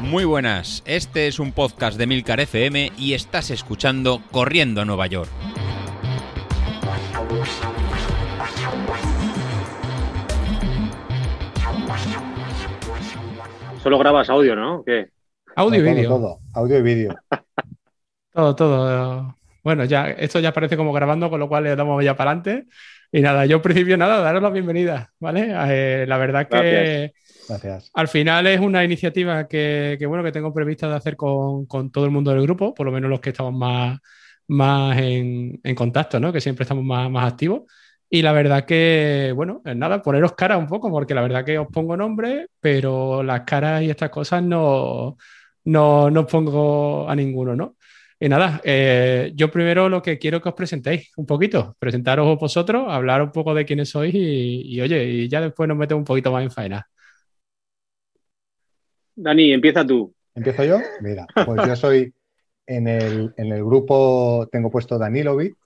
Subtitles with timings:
[0.00, 5.06] Muy buenas, este es un podcast de Milcar FM y estás escuchando Corriendo a Nueva
[5.08, 5.28] York.
[13.82, 14.84] Solo grabas audio, ¿no?
[14.84, 15.10] ¿Qué?
[15.54, 16.08] Audio y Todo, vídeo.
[16.08, 17.14] Todo, audio y vídeo.
[18.32, 19.36] Todo, todo.
[19.64, 22.66] Bueno, ya esto ya parece como grabando, con lo cual le damos ya para adelante.
[23.12, 25.52] Y nada, yo en principio nada, daros la bienvenida, ¿vale?
[25.68, 27.12] Eh, la verdad que
[27.48, 27.90] Gracias.
[27.94, 31.90] al final es una iniciativa que, que, bueno, que tengo prevista de hacer con, con
[31.90, 33.98] todo el mundo del grupo, por lo menos los que estamos más,
[34.48, 36.32] más en, en contacto, ¿no?
[36.32, 37.62] Que siempre estamos más, más activos.
[38.08, 41.68] Y la verdad que, bueno, nada, poneros cara un poco, porque la verdad que os
[41.68, 45.16] pongo nombre, pero las caras y estas cosas no,
[45.64, 47.75] no, no os pongo a ninguno, ¿no?
[48.18, 52.86] Y nada, eh, yo primero lo que quiero que os presentéis un poquito, presentaros vosotros,
[52.88, 56.06] hablar un poco de quiénes sois y, y oye, y ya después nos metemos un
[56.06, 56.86] poquito más en faena.
[59.14, 60.14] Dani, empieza tú.
[60.34, 60.78] ¿Empiezo yo?
[61.00, 62.14] Mira, pues yo soy
[62.66, 65.56] en el, en el grupo, tengo puesto Danilovic,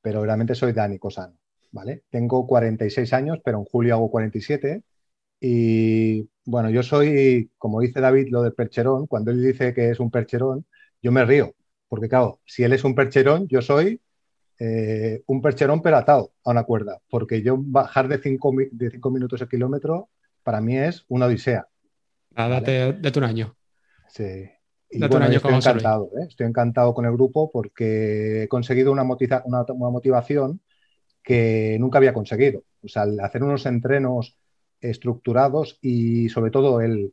[0.00, 1.34] pero realmente soy Dani Cosano,
[1.72, 2.02] ¿vale?
[2.10, 4.82] Tengo 46 años, pero en julio hago 47.
[5.40, 9.06] Y bueno, yo soy, como dice David, lo del percherón.
[9.06, 10.64] Cuando él dice que es un percherón,
[11.04, 11.54] yo me río,
[11.88, 14.00] porque claro, si él es un percherón, yo soy
[14.58, 19.10] eh, un percherón pero atado a una cuerda, porque yo bajar de 5 de cinco
[19.10, 20.08] minutos el kilómetro
[20.42, 21.68] para mí es una odisea.
[22.62, 23.56] De, de un año.
[24.08, 24.48] Sí.
[24.90, 26.26] Y Date un año estoy encantado, ¿eh?
[26.28, 30.60] estoy encantado con el grupo porque he conseguido una, motiva- una, una motivación
[31.22, 32.62] que nunca había conseguido.
[32.82, 34.38] O sea, el hacer unos entrenos
[34.80, 37.12] estructurados y sobre todo el,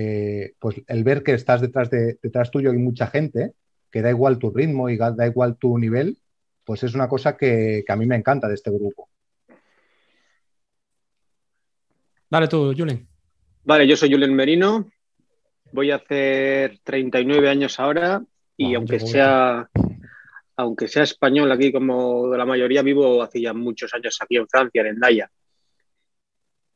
[0.00, 3.54] eh, pues el ver que estás detrás, de, detrás tuyo hay mucha gente,
[3.90, 6.18] que da igual tu ritmo y da da igual tu nivel,
[6.64, 9.08] pues es una cosa que, que a mí me encanta de este grupo.
[12.30, 13.08] Dale tú, Julen.
[13.64, 14.88] Vale, yo soy Julen Merino.
[15.72, 18.22] Voy a hacer 39 años ahora
[18.56, 19.68] y Ah, aunque sea
[20.54, 24.80] aunque sea español aquí como la mayoría, vivo hace ya muchos años aquí en Francia,
[24.82, 25.28] en Endaya.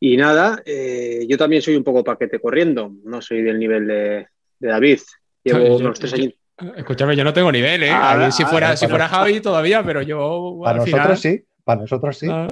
[0.04, 4.26] Y nada, eh, yo también soy un poco paquete corriendo, no soy del nivel de,
[4.58, 4.98] de David.
[5.44, 6.32] Llevo unos tres años.
[6.76, 7.90] Escúchame, yo no tengo nivel, ¿eh?
[7.90, 11.02] Ah, A ver, si ah, fuera, ah, si fuera Javi todavía, pero yo Para nosotros
[11.02, 11.16] final...
[11.18, 12.26] sí, para nosotros sí.
[12.28, 12.48] Ah,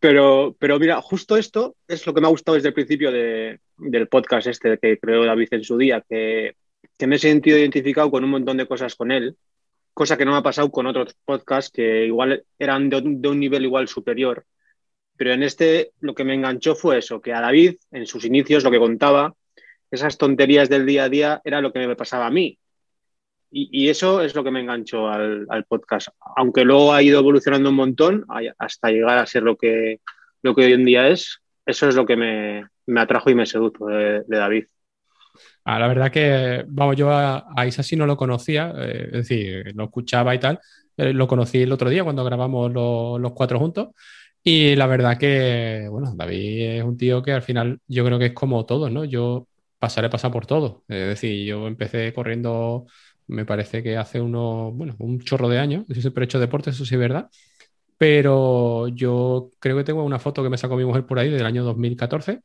[0.00, 3.58] Pero, pero mira, justo esto es lo que me ha gustado desde el principio de-
[3.76, 6.54] del podcast este que creó David en su día, que,
[6.96, 9.34] que me he sentido identificado con un montón de cosas con él,
[9.94, 13.64] cosa que no me ha pasado con otros podcasts que igual eran de un nivel
[13.64, 14.44] igual superior.
[15.18, 18.64] Pero en este lo que me enganchó fue eso, que a David, en sus inicios,
[18.64, 19.34] lo que contaba,
[19.90, 22.58] esas tonterías del día a día era lo que me pasaba a mí.
[23.50, 26.08] Y, eso es lo que me enganchó al, podcast.
[26.36, 28.26] Aunque luego ha ido evolucionando un montón
[28.58, 30.00] hasta llegar a ser lo que,
[30.42, 33.46] lo que hoy en día es, eso es lo que me, me atrajo y me
[33.46, 34.64] sedujo de, de David.
[35.64, 39.12] Ah, la verdad que, vamos, yo a, a Isa sí no lo conocía, eh, es
[39.12, 40.60] decir, lo escuchaba y tal,
[40.98, 43.88] eh, lo conocí el otro día cuando grabamos lo- los cuatro juntos
[44.42, 48.26] y la verdad que, bueno, David es un tío que al final yo creo que
[48.26, 49.04] es como todos, ¿no?
[49.04, 49.46] Yo
[49.78, 52.86] pasaré pasar por todo, es decir, yo empecé corriendo,
[53.26, 56.70] me parece que hace unos, bueno, un chorro de años, yo siempre he hecho deporte,
[56.70, 57.28] eso sí es verdad,
[57.98, 61.46] pero yo creo que tengo una foto que me sacó mi mujer por ahí del
[61.46, 62.40] año 2014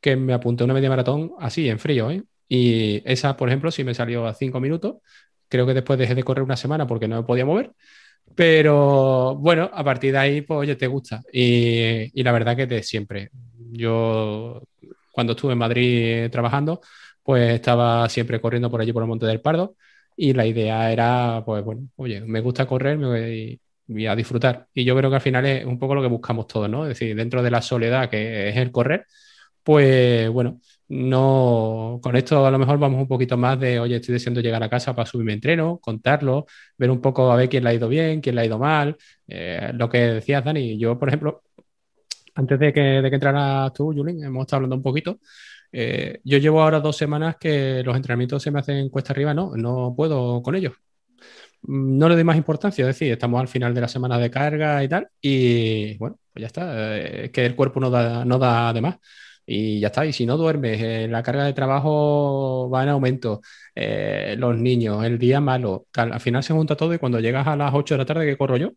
[0.00, 2.24] que me apunté una media maratón así, en frío, ¿eh?
[2.48, 4.96] Y esa, por ejemplo, sí me salió a cinco minutos.
[5.48, 7.72] Creo que después dejé de correr una semana porque no me podía mover.
[8.34, 11.22] Pero bueno, a partir de ahí, pues oye, te gusta.
[11.32, 13.30] Y, y la verdad que de siempre.
[13.72, 14.62] Yo,
[15.12, 16.80] cuando estuve en Madrid trabajando,
[17.22, 19.76] pues estaba siempre corriendo por allí por el Monte del Pardo.
[20.16, 24.68] Y la idea era, pues bueno, oye, me gusta correr me voy, y a disfrutar.
[24.74, 26.84] Y yo creo que al final es un poco lo que buscamos todos, ¿no?
[26.84, 29.06] Es decir, dentro de la soledad que es el correr,
[29.62, 34.14] pues bueno, no, con esto a lo mejor vamos un poquito más de, oye, estoy
[34.14, 36.46] deseando llegar a casa para subir mi entreno, contarlo,
[36.76, 38.96] ver un poco a ver quién le ha ido bien, quién le ha ido mal.
[39.26, 41.42] Eh, lo que decías, Dani, yo, por ejemplo,
[42.34, 45.18] antes de que, de que entraras tú, Julien, hemos estado hablando un poquito.
[45.72, 49.56] Eh, yo llevo ahora dos semanas que los entrenamientos se me hacen cuesta arriba, no,
[49.56, 50.74] no puedo con ellos.
[51.62, 54.82] No le doy más importancia, es decir, estamos al final de la semana de carga
[54.82, 58.72] y tal, y bueno, pues ya está, eh, que el cuerpo no da, no da
[58.72, 58.96] de más.
[59.44, 63.40] Y ya está, y si no duermes, eh, la carga de trabajo va en aumento,
[63.74, 67.56] eh, los niños, el día malo, al final se junta todo y cuando llegas a
[67.56, 68.70] las 8 de la tarde que corro yo,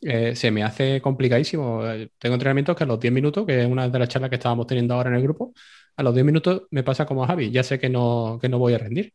[0.00, 1.82] eh, se me hace complicadísimo.
[2.18, 4.66] Tengo entrenamientos que a los 10 minutos, que es una de las charlas que estábamos
[4.66, 5.52] teniendo ahora en el grupo,
[5.96, 8.58] a los 10 minutos me pasa como a Javi, ya sé que no, que no
[8.58, 9.14] voy a rendir.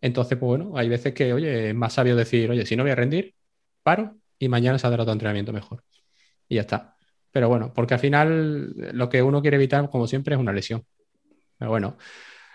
[0.00, 2.92] Entonces, pues bueno, hay veces que, oye, es más sabio decir, oye, si no voy
[2.92, 3.34] a rendir,
[3.82, 5.82] paro y mañana saldrá otro entrenamiento mejor.
[6.48, 6.93] Y ya está.
[7.34, 10.84] Pero bueno, porque al final lo que uno quiere evitar, como siempre, es una lesión.
[11.58, 11.96] Pero bueno,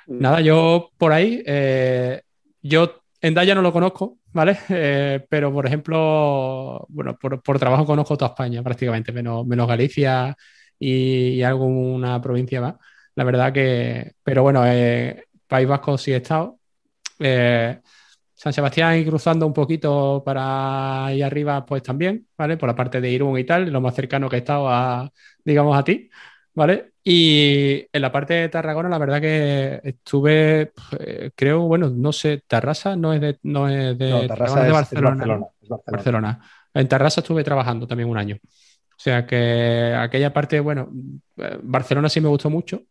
[0.07, 0.19] Mm.
[0.19, 2.21] nada, yo por ahí, eh,
[2.61, 4.57] yo en Daya no lo conozco, ¿vale?
[4.69, 10.35] Eh, pero por ejemplo, bueno, por, por trabajo conozco toda España prácticamente, menos, menos Galicia
[10.79, 12.75] y, y alguna provincia más.
[13.15, 16.59] La verdad que, pero bueno, eh, País Vasco sí he estado.
[17.19, 17.79] Eh,
[18.41, 22.55] San Sebastián y cruzando un poquito para ahí arriba, pues también, ¿vale?
[22.57, 25.11] Por la parte de Irún y tal, lo más cercano que he estado a,
[25.43, 26.09] digamos, a ti,
[26.53, 26.93] ¿vale?
[27.03, 32.43] Y en la parte de Tarragona, la verdad que estuve, eh, creo, bueno, no sé,
[32.47, 35.09] Tarrasa no es de, no es de No, Tarrasa es de es Barcelona.
[35.15, 35.45] Barcelona.
[35.67, 35.81] Barcelona.
[35.85, 36.41] Barcelona.
[36.73, 38.37] En Tarrasa estuve trabajando también un año.
[38.41, 40.89] O sea que aquella parte, bueno,
[41.37, 42.83] eh, Barcelona sí me gustó mucho.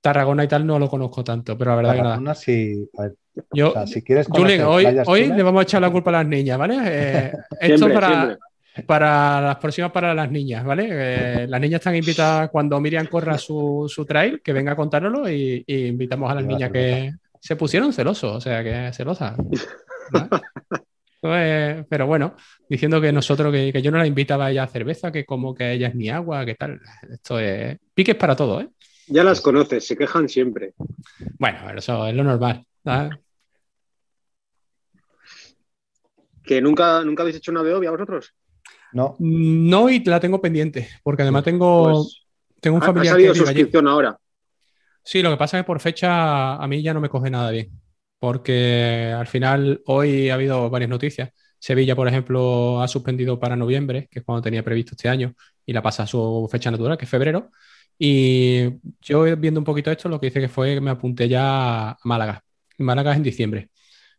[0.00, 2.10] Tarragona y tal no lo conozco tanto, pero la verdad que nada.
[2.14, 3.16] Tarragona, sí, a ver,
[3.52, 6.14] Yo, o sea, si quieres Julen, hoy, hoy le vamos a echar la culpa a
[6.14, 6.78] las niñas, ¿vale?
[6.84, 8.82] Eh, esto Siempre, para, siempre.
[8.86, 10.88] para las próximas para las niñas, ¿vale?
[10.90, 15.30] Eh, las niñas están invitadas cuando Miriam corra su, su trail, que venga a contárnoslo
[15.30, 19.36] y, y invitamos a las niñas que se pusieron celosos, o sea, que celosas.
[19.38, 19.48] ¿no?
[21.20, 22.36] Pues, pero bueno,
[22.68, 25.52] diciendo que nosotros, que, que yo no la invitaba a ella a cerveza, que como
[25.52, 26.80] que ella es ni agua, que tal.
[27.10, 28.68] Esto es piques para todo, ¿eh?
[29.08, 30.74] Ya las conoces, se quejan siempre.
[31.38, 32.64] Bueno, eso es lo normal.
[32.84, 33.18] ¿sabes?
[36.48, 38.34] ¿Que nunca, nunca habéis hecho una Beovia vosotros?
[38.92, 42.26] no, No, y la tengo pendiente, porque además tengo, Pues
[42.60, 43.66] tengo un ha, ha familiar salido que vive allí.
[43.66, 44.18] suscripción ahora.
[45.04, 47.50] Sí, lo que pasa es que por fecha a mí ya no me coge nada
[47.50, 47.70] bien,
[48.18, 51.30] porque al final hoy ha habido varias noticias.
[51.58, 55.34] Sevilla, por ejemplo, ha suspendido para noviembre, que es cuando tenía previsto este año,
[55.64, 57.50] y la pasa a su fecha natural, que es febrero.
[57.98, 58.64] Y
[59.00, 61.98] yo viendo un poquito esto, lo que hice que fue que me apunté ya a
[62.04, 62.44] Málaga.
[62.76, 63.70] Y Málaga es en diciembre.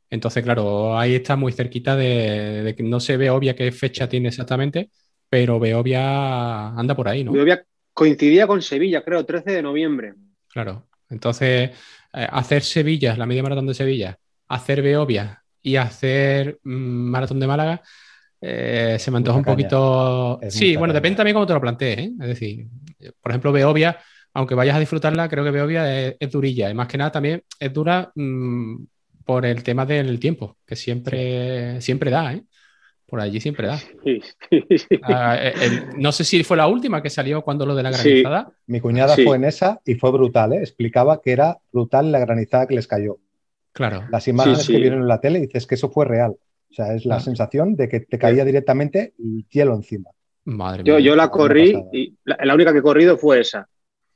[0.09, 4.09] Entonces, claro, ahí está muy cerquita de, de que no se ve obvia qué fecha
[4.09, 4.89] tiene exactamente,
[5.29, 7.31] pero Beovia anda por ahí, ¿no?
[7.31, 7.63] Beovia
[7.93, 10.13] coincidía con Sevilla, creo, 13 de noviembre.
[10.47, 10.87] Claro.
[11.09, 11.71] Entonces,
[12.13, 14.17] eh, hacer Sevilla, la media maratón de Sevilla,
[14.47, 16.71] hacer Beovia y hacer mm,
[17.09, 17.81] maratón de Málaga,
[18.41, 20.39] eh, se me antoja un poquito.
[20.41, 20.99] Es Sí, bueno, caña.
[21.01, 22.11] depende también cómo te lo plantees, ¿eh?
[22.21, 22.67] Es decir,
[23.21, 23.99] por ejemplo, Beovia,
[24.33, 26.69] aunque vayas a disfrutarla, creo que Beovia es, es durilla.
[26.69, 28.75] Y más que nada también es dura mm,
[29.29, 32.41] por el tema del tiempo, que siempre, siempre da, ¿eh?
[33.05, 33.77] Por allí siempre da.
[33.77, 34.19] Sí.
[35.03, 37.93] Ah, eh, el- no sé si fue la última que salió cuando lo de la
[37.93, 38.09] Sí.
[38.09, 38.51] granizada.
[38.65, 39.23] mi cuñada Sí.
[39.23, 40.57] fue en esa y fue brutal, ¿eh?
[40.61, 43.17] explicaba que era brutal la granizada que les cayó.
[43.71, 44.03] Claro.
[44.09, 44.73] Las imágenes sí.
[44.73, 46.31] que vieron en la tele dices que eso fue real.
[46.31, 47.19] O sea, es la Ah.
[47.19, 50.09] sensación de que te caía directamente el hielo encima.
[50.45, 51.05] Madre Yo, mía.
[51.05, 51.89] yo la corrí pasada.
[51.93, 53.67] y la, la única que he corrido fue esa.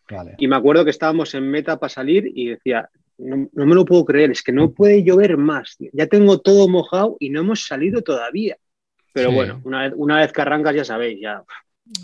[0.09, 0.33] Vale.
[0.39, 3.85] Y me acuerdo que estábamos en meta para salir y decía, no, no me lo
[3.85, 5.75] puedo creer, es que no puede llover más.
[5.93, 8.57] Ya tengo todo mojado y no hemos salido todavía.
[9.13, 9.35] Pero Sí.
[9.35, 11.43] bueno, una vez, una vez que arrancas ya sabéis, ya.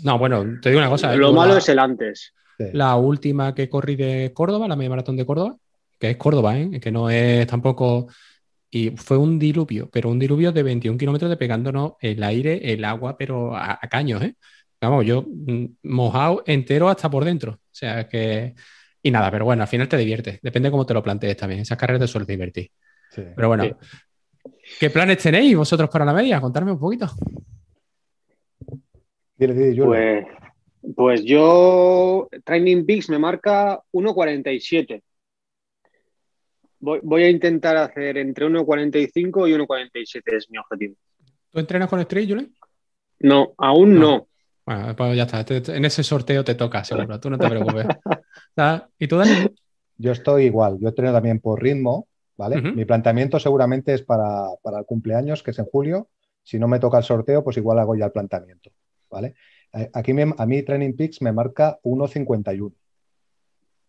[0.04, 1.14] No, bueno, te digo una cosa.
[1.16, 2.32] Lo yo malo la, es el antes.
[2.72, 5.56] La última que corrí de Córdoba, la media maratón de Córdoba,
[5.98, 6.78] que es Córdoba, ¿eh?
[6.80, 8.08] que no es tampoco.
[8.70, 12.84] Y fue un diluvio, pero un diluvio de 21 kilómetros de pegándonos el aire, el
[12.84, 14.34] agua, pero a, a caños, ¿eh?
[14.80, 17.52] Vamos, yo mm, mojado entero hasta por dentro.
[17.52, 18.54] O sea que.
[19.02, 20.40] Y nada, pero bueno, al final te diviertes.
[20.42, 21.60] Depende cómo te lo plantees también.
[21.62, 22.70] Esas carreras te suelen divertir.
[23.10, 23.22] Sí.
[23.34, 23.72] Pero bueno, Sí.
[24.78, 26.40] ¿qué planes tenéis vosotros para la media?
[26.40, 27.06] Contadme un poquito.
[29.36, 30.26] Pues,
[30.94, 35.02] pues yo, Training Peaks me marca 1.47.
[36.80, 40.94] Voy, voy a intentar hacer entre 1.45 y 1.47 es mi objetivo.
[41.50, 42.54] ¿Tú entrenas con Street, Julen?
[43.20, 44.00] No, aún No.
[44.00, 44.26] no.
[44.66, 45.44] Bueno, pues ya está.
[45.44, 47.18] Te- te- en ese sorteo te toca, seguro.
[47.18, 47.86] Tú no te preocupes.
[48.98, 49.30] ¿Y tú, Dani?
[49.98, 52.56] Yo estoy igual, yo entreno también por ritmo, ¿vale?
[52.74, 56.08] Mi planteamiento seguramente es para, para el cumpleaños, que es en julio.
[56.42, 58.70] Si no me toca el sorteo, pues igual hago ya el planteamiento,
[59.10, 59.34] ¿vale?
[59.74, 62.72] Eh, Aquí me- a mí Training Peaks me marca 1.51,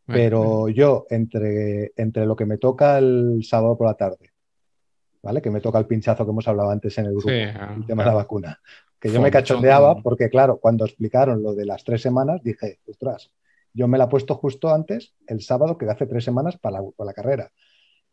[0.07, 4.31] pero yo entre, entre lo que me toca el sábado por la tarde,
[5.23, 5.41] ¿vale?
[5.41, 7.35] Que me toca el pinchazo que hemos hablado antes en el grupo, Sí,
[7.77, 8.59] el tema de la vacuna.
[8.99, 12.79] Que yo Fue me cachondeaba porque, claro, cuando explicaron lo de las tres semanas, dije,
[12.87, 13.31] ostras,
[13.73, 16.89] yo me la he puesto justo antes, el sábado, que hace tres semanas para la,
[16.95, 17.51] para la carrera.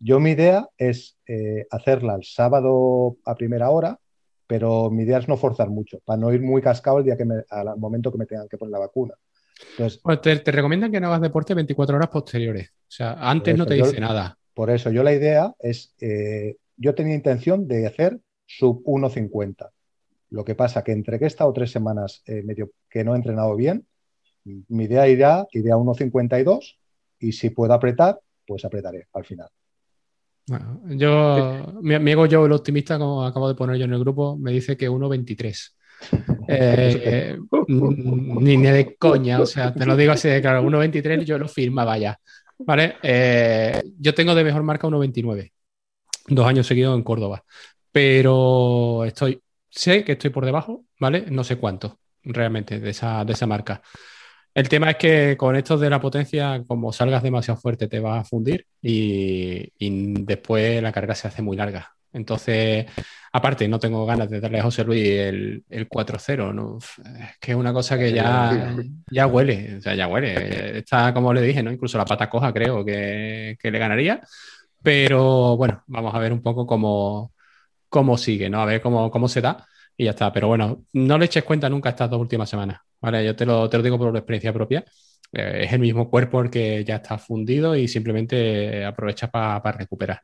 [0.00, 3.99] Yo mi idea es eh, hacerla el sábado a primera hora,
[4.47, 7.25] pero mi idea es no forzar mucho, para no ir muy cascado el día que
[7.25, 9.15] me, al momento que me tengan que poner la vacuna.
[9.77, 12.69] Entonces, te, te recomiendan que no hagas deporte 24 horas posteriores.
[12.71, 14.38] O sea, antes no te yo- dice nada.
[14.55, 19.71] por eso yo la idea es, eh, yo tenía intención de hacer sub 1.50.
[20.31, 23.17] Lo que pasa que entre que he estado tres semanas eh, medio que no he
[23.17, 23.87] entrenado bien,
[24.69, 26.76] mi idea irá, iré a 1.52
[27.21, 29.49] y si puedo apretar, pues apretaré al final.
[30.49, 34.37] Bueno, yo, mi amigo Joe, el optimista, como acabo de poner yo en el grupo,
[34.37, 35.75] me dice que 1.23.
[36.50, 41.37] Eh, mm, ni, de coña, o sea, te lo digo así de claro, 1.23 yo
[41.37, 42.19] lo firmaba ya.
[42.61, 42.97] ¿Vale?
[43.02, 45.52] Eh, yo tengo de mejor marca 1.29,
[46.28, 47.45] dos años seguidos en Córdoba,
[47.93, 51.26] pero estoy, sé que estoy por debajo, ¿vale?
[51.31, 53.83] No sé cuánto realmente de esa, de esa marca.
[54.55, 58.21] El tema es que con esto de la potencia, como salgas demasiado fuerte, te va
[58.21, 59.71] a fundir y,
[60.25, 61.95] después la carrera se hace muy larga.
[62.12, 62.87] Entonces,
[63.33, 66.78] aparte, no tengo ganas de darle a José Luis el, 4-0, ¿no?
[66.78, 70.78] Es que es una cosa que ya, huele, o sea, ya huele.
[70.78, 71.71] Está, como le dije, ¿no?
[71.71, 74.21] Incluso la pata coja creo que, le ganaría.
[74.83, 77.33] Pero bueno, vamos a ver un poco cómo,
[77.88, 78.61] cómo sigue, ¿no?
[78.62, 80.33] A ver cómo, cómo se da y ya está.
[80.33, 83.25] Pero bueno, no le eches cuenta nunca estas dos últimas semanas, ¿vale?
[83.25, 84.85] Yo te lo, te lo digo por experiencia propia.
[85.33, 90.23] Eh, es el mismo cuerpo el que ya está fundido y simplemente aprovecha para recuperar,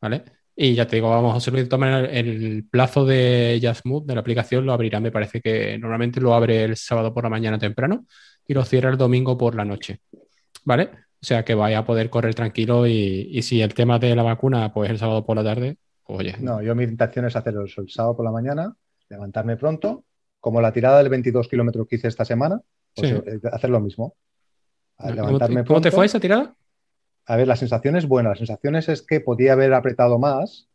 [0.00, 0.24] ¿vale?
[0.56, 4.64] Y ya te digo, vamos, José Luis, tomar el, plazo de Jasmut de la aplicación
[4.64, 8.06] lo abrirá, me parece que normalmente lo abre el sábado por la mañana temprano
[8.46, 10.00] y lo cierra el domingo por la noche,
[10.64, 10.90] ¿vale?
[11.20, 14.72] O sea que vaya a poder correr tranquilo y, si el tema de la vacuna,
[14.72, 16.36] pues el sábado por la tarde, pues oye.
[16.38, 18.76] No, yo mi intención es hacerlo el sábado por la mañana,
[19.08, 20.04] levantarme pronto,
[20.44, 22.60] como la tirada del 22 kilómetros que hice esta semana,
[22.94, 24.14] pues eh, hacer lo mismo.
[25.66, 26.54] ¿Cómo te fue esa tirada?
[27.24, 28.28] a ver, la sensación es buena.
[28.28, 30.68] La sensación es que podía haber apretado más.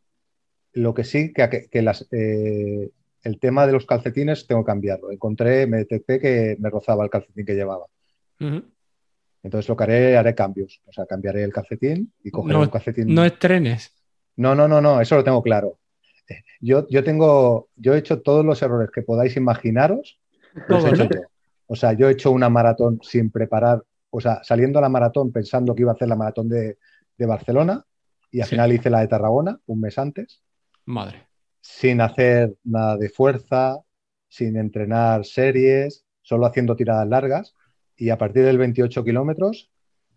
[0.73, 2.89] Lo que sí, que, eh,
[3.21, 5.11] el tema de los calcetines tengo que cambiarlo.
[5.11, 7.85] Encontré, me detecté que me rozaba el calcetín que llevaba.
[9.43, 10.81] Entonces lo que haré, haré cambios.
[10.87, 13.13] O sea, cambiaré el calcetín y cogeré un calcetín.
[13.13, 13.93] No estrenes.
[14.35, 15.77] No, no, no, no, eso lo tengo claro.
[16.59, 20.19] Yo, yo tengo, yo he hecho todos los errores que podáis imaginaros,
[20.67, 21.21] los he hecho yo.
[21.67, 25.31] O sea, yo he hecho una maratón sin preparar o sea, saliendo a la maratón
[25.31, 26.77] pensando que iba a hacer la maratón de,
[27.17, 27.85] Barcelona
[28.31, 30.41] y al final hice la de Tarragona un mes antes.
[30.85, 31.27] Madre.
[31.59, 33.77] Sin hacer nada de fuerza,
[34.29, 37.55] sin entrenar series, solo haciendo tiradas largas.
[37.97, 39.69] Y a partir del 28 kilómetros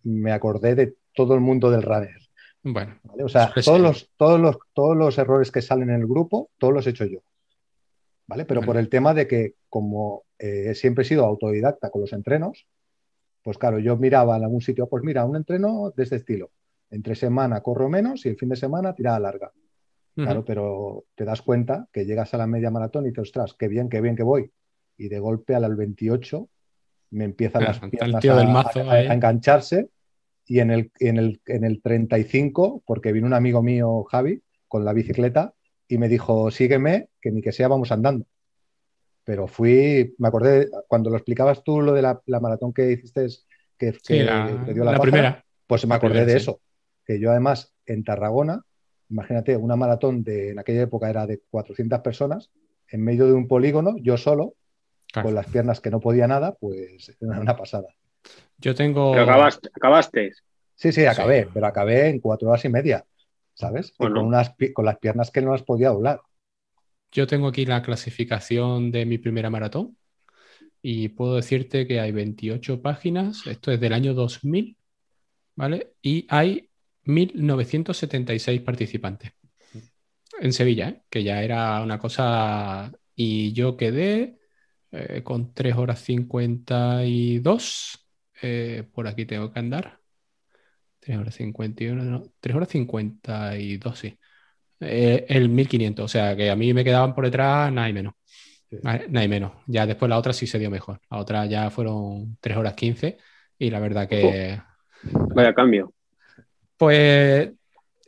[0.04, 2.20] me acordé de todo el mundo del runner.
[2.64, 6.50] Bueno, o sea, todos los, todos, los, todos los errores que salen en el grupo,
[6.58, 7.20] todos los he hecho yo.
[8.26, 8.44] ¿Vale?
[8.44, 12.66] Pero por el tema de que, como eh, siempre he sido autodidacta con los entrenos,
[13.42, 16.50] pues claro, yo miraba en algún sitio, pues mira, un entreno de este estilo.
[16.90, 19.52] Entre semana corro menos y el fin de semana tirada larga.
[20.14, 23.66] Claro, pero te das cuenta que llegas a la media maratón y dices, ostras, qué
[23.66, 24.52] bien, qué bien que voy.
[24.98, 26.48] Y de golpe al 28
[27.12, 28.24] me empiezan las piernas
[28.76, 29.88] a, engancharse
[30.46, 34.84] y en el, en, el, en el 35, porque vino un amigo mío, Javi, con
[34.84, 35.54] la bicicleta
[35.88, 38.26] y me dijo, sígueme, que ni que sea vamos andando
[39.24, 43.26] pero fui, me acordé, cuando lo explicabas tú, lo de la, maratón que hiciste,
[43.78, 44.14] que, te
[44.74, 45.44] dio la, primera.
[45.66, 46.60] pues me acordé de eso,
[47.04, 48.62] que yo además en Tarragona,
[49.08, 52.50] imagínate, una maratón de, en aquella época era de 400 personas,
[52.88, 54.54] en medio de un polígono, yo solo,
[55.22, 57.88] con las piernas que no podía nada, pues era una pasada.
[58.62, 59.12] Yo tengo...
[59.12, 59.68] Pero acabaste.
[59.74, 60.32] acabaste.
[60.74, 63.04] Sí, sí, acabé, pero acabé en cuatro horas y media,
[63.54, 63.92] ¿sabes?
[63.92, 66.20] Con, unas, con las piernas que no las podía doblar.
[67.10, 69.96] Yo tengo aquí la clasificación de mi primera maratón
[70.80, 74.76] y puedo decirte que hay 28 páginas, esto es del año 2000,
[75.56, 75.92] ¿vale?
[76.00, 76.70] Y hay
[77.04, 79.32] 1976 participantes
[80.40, 81.02] en Sevilla, ¿eh?
[81.10, 82.92] que ya era una cosa...
[83.14, 84.38] Y yo quedé
[84.90, 88.01] eh, con 3 horas 52,
[88.42, 89.98] eh, por aquí tengo que andar.
[91.00, 94.18] 3 horas 51, no, 3 horas 52, sí.
[94.80, 96.04] Eh, el 1500.
[96.04, 98.14] O sea que a mí me quedaban por detrás nada y menos.
[98.82, 99.52] Nada y menos.
[99.66, 101.00] Ya después la otra sí se dio mejor.
[101.10, 103.18] La otra ya fueron 3 horas 15
[103.58, 104.60] y la verdad que...
[105.34, 105.92] vaya cambio.
[106.76, 107.50] Pues,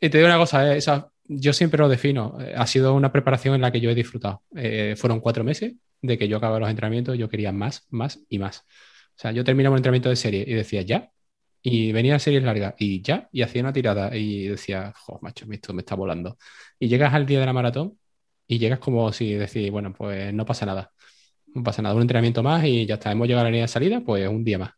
[0.01, 0.81] y te digo una cosa, eh,
[1.27, 2.39] yo siempre lo defino.
[2.41, 4.43] Eh, ha sido una preparación en la que yo he disfrutado.
[4.97, 8.65] fueron cuatro meses de que yo acababa los entrenamientos, yo quería más, más y más.
[9.17, 11.11] O sea, yo terminaba un entrenamiento de serie y decía, ya,
[11.63, 15.73] y venía series largas y ya, y hacía una tirada y decía, jo, macho, esto
[15.75, 16.37] me está volando.
[16.79, 17.99] Y llegas al día de la maratón
[18.47, 20.93] y llegas como si decís, bueno, pues no pasa nada.
[21.47, 23.69] No pasa nada, un entrenamiento más y ya está, hemos llegado a la línea de
[23.69, 24.73] salida, pues un día más.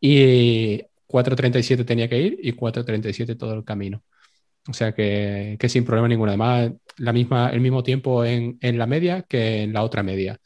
[0.00, 4.02] Y 4.37 tenía que ir y 4.37 todo el camino.
[4.68, 6.30] O sea que, que, sin problema ninguno.
[6.30, 10.40] Además, la misma, el mismo tiempo en, en la media que en la otra media.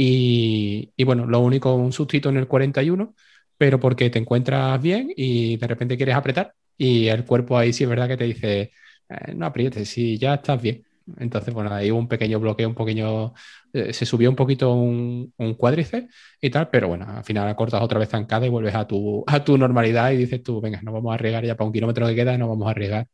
[0.00, 3.14] Y, y, bueno, lo único, un sustito en el 41
[3.58, 7.84] pero porque te encuentras bien y de repente quieres apretar y el cuerpo ahí sí
[7.84, 8.72] es verdad que te dice,
[9.08, 10.84] eh, no aprietes, si ya estás bien.
[11.18, 13.32] Entonces, bueno, ahí hubo un pequeño bloqueo, un pequeño,
[13.72, 17.82] eh, se subió un poquito un, un, cuádriceps y tal, pero bueno, al final cortas
[17.82, 20.92] otra vez zancada y vuelves a tu, a tu normalidad y dices tú, venga, no
[20.92, 23.08] vamos a arriesgar ya para un kilómetro que queda, no vamos a arriesgar.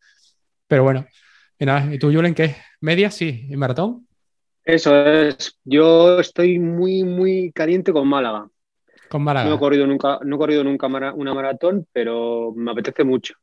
[0.69, 1.07] Pero bueno,
[1.59, 2.57] y, nada, ¿y tú, Julen, qué?
[2.81, 3.11] ¿Media?
[3.11, 4.07] Sí, ¿en maratón?
[4.65, 5.59] Eso es.
[5.65, 8.49] Yo estoy muy, muy caliente con Málaga.
[9.11, 9.49] Con Málaga.
[9.49, 13.35] No he corrido nunca, no he corrido nunca una maratón, pero me apetece mucho.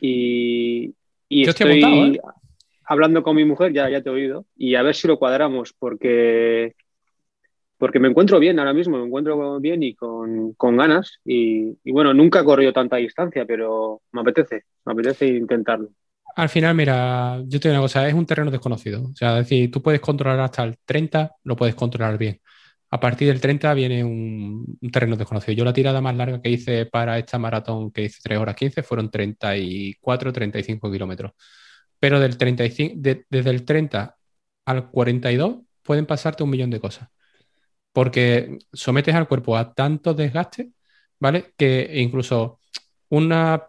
[0.00, 0.94] Y,
[1.28, 2.20] y estoy, ¿eh?
[2.84, 5.74] hablando con mi mujer, ya, ya te he oído, y a ver si lo cuadramos,
[5.78, 6.74] porque,
[7.76, 11.20] porque me encuentro bien ahora mismo, me encuentro bien y con, ganas.
[11.24, 15.90] Y, y, bueno, nunca he corrido tanta distancia, pero me apetece, me apetece intentarlo.
[16.36, 19.04] Al final, mira, yo te digo una cosa, es un terreno desconocido.
[19.04, 22.40] O sea, es decir, tú puedes controlar hasta el 30, lo puedes controlar bien.
[22.90, 25.54] A partir del 30 viene un, terreno desconocido.
[25.54, 28.82] Yo la tirada más larga que hice para esta maratón, que hice 3 horas 15,
[28.82, 31.32] fueron 34, 35 kilómetros.
[31.98, 32.94] Pero del 35,
[33.28, 34.16] desde el 30
[34.66, 37.08] al 42 pueden pasarte un millón de cosas.
[37.92, 40.70] Porque sometes al cuerpo a tanto desgaste,
[41.18, 41.54] ¿vale?
[41.56, 42.60] Que incluso
[43.08, 43.64] una,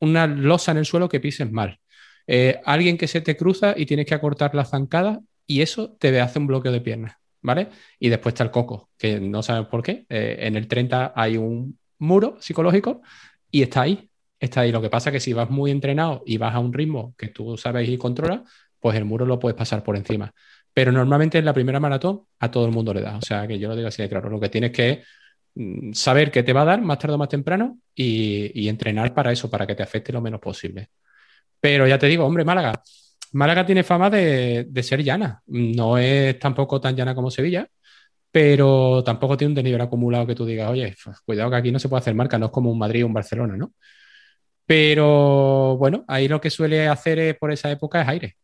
[0.00, 1.80] una losa en el suelo que pises mal
[2.26, 6.18] eh, alguien que se te cruza y tienes que acortar la zancada y eso te
[6.20, 7.68] hace un bloqueo de piernas, ¿vale?
[7.98, 10.06] Y después está el coco, que no sabes por qué.
[10.08, 13.02] Eh, en el 30 hay un muro psicológico
[13.50, 14.72] y está ahí, está ahí.
[14.72, 17.28] Lo que pasa es que si vas muy entrenado y vas a un ritmo que
[17.28, 18.40] tú sabes y controlas,
[18.80, 20.32] pues el muro lo puedes pasar por encima.
[20.72, 23.16] Pero normalmente en la primera maratón a todo el mundo le da.
[23.18, 24.30] O sea, que yo lo digo así de claro.
[24.30, 25.02] Lo que tienes que
[25.54, 29.32] mm, saber qué te va a dar más tarde o más temprano y entrenar para
[29.32, 30.88] eso, para que te afecte lo menos posible.
[31.64, 32.82] Pero ya te digo, hombre, Málaga.
[33.32, 35.42] Málaga tiene fama de, ser llana.
[35.46, 37.66] No es tampoco tan llana como Sevilla,
[38.30, 41.78] pero tampoco tiene un desnivel acumulado que tú digas, oye, pues, cuidado que aquí no
[41.78, 43.72] se puede hacer marca, no es como un Madrid o un Barcelona, ¿no?
[44.66, 48.36] Pero bueno, ahí lo que suele hacer por esa época es aire.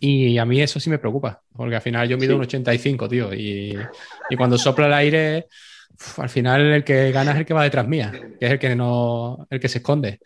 [0.00, 3.34] Y a mí eso sí me preocupa, porque al final yo mido un 85, tío,
[3.34, 3.76] y,
[4.38, 5.48] cuando sopla el aire,
[6.16, 8.74] al final el que gana es el que va detrás mía, que es el que
[8.74, 10.20] no, el que se esconde.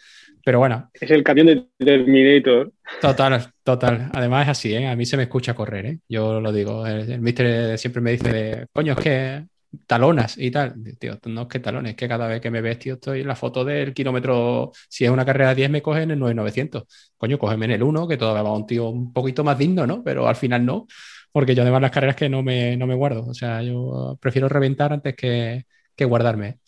[0.44, 0.90] Pero bueno.
[0.94, 2.72] Es el camión de Terminator.
[3.00, 4.10] Total, total.
[4.12, 4.88] Además es así, ¿eh?
[4.88, 5.98] A mí se me escucha correr, ¿eh?
[6.08, 6.86] Yo lo digo.
[6.86, 9.44] El, mister siempre me dice, coño, es que
[9.86, 10.74] talonas y tal.
[10.98, 13.28] Tío, no es que talones, es que cada vez que me ves, tío, estoy en
[13.28, 14.72] la foto del kilómetro.
[14.88, 16.84] Si es una carrera de 10, me cogen en el 9900.
[17.16, 20.02] Coño, cógeme en el 1, que todavía va un tío un poquito más digno, ¿no?
[20.02, 20.86] Pero al final no,
[21.32, 23.26] porque yo además las carreras que no me, no me guardo.
[23.26, 26.58] O sea, yo prefiero reventar antes que, que guardarme.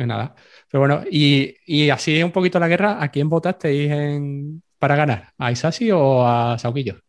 [0.00, 0.34] Pues nada.
[0.70, 5.34] Pero bueno, y, y, así un poquito la guerra, ¿a quién votasteis en, para ganar?
[5.36, 7.02] ¿A Isasi o a Sauquillo?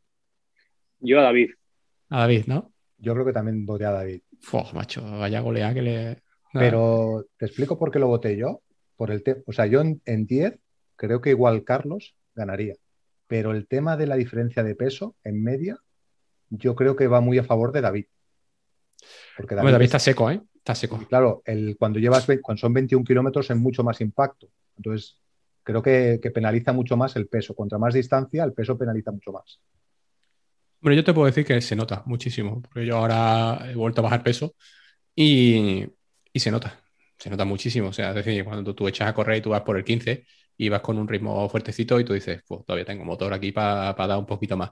[1.00, 1.52] Yo a David.
[2.10, 2.74] A David, ¿no?
[2.98, 4.24] Yo creo que también voté a David.
[4.42, 6.22] Fua, macho, vaya golea que le.
[6.52, 8.62] Pero te explico por qué lo voté yo.
[8.98, 10.60] Por el o sea, yo en 10
[10.98, 12.76] creo que igual Carlos ganaría.
[13.26, 15.78] Pero el tema de la diferencia de peso en media,
[16.50, 18.08] yo creo que va muy a favor de David.
[19.38, 20.42] Porque David está seco, ¿eh?
[20.62, 21.00] Está seco.
[21.10, 24.48] claro, el, cuando llevas cuando son 21 kilómetros es mucho más impacto.
[24.78, 25.18] Entonces,
[25.64, 27.56] creo que, penaliza mucho más el peso.
[27.56, 29.60] Contra más distancia, el peso penaliza mucho más.
[30.80, 34.04] Bueno, yo te puedo decir que se nota muchísimo, porque yo ahora he vuelto a
[34.04, 34.54] bajar peso
[35.16, 35.84] y,
[36.36, 36.80] se nota,
[37.18, 37.88] se nota muchísimo.
[37.88, 40.28] O sea, es decir, cuando tú, echas a correr y tú vas por el 15
[40.58, 43.96] y vas con un ritmo fuertecito y tú dices, pues todavía tengo motor aquí para
[43.96, 44.70] dar un poquito más.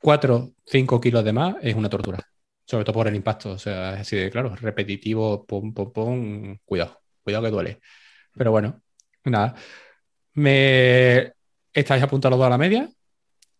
[0.00, 2.28] 4, eh, 5 kilos de más es una tortura
[2.68, 3.52] sobre todo por el impacto.
[3.52, 7.80] O sea, es así de claro, repetitivo, pum, pum, pum, cuidado, cuidado que duele.
[8.36, 8.82] Pero bueno,
[9.24, 9.54] nada.
[10.34, 11.32] Me
[11.72, 12.88] estáis apuntados a la media,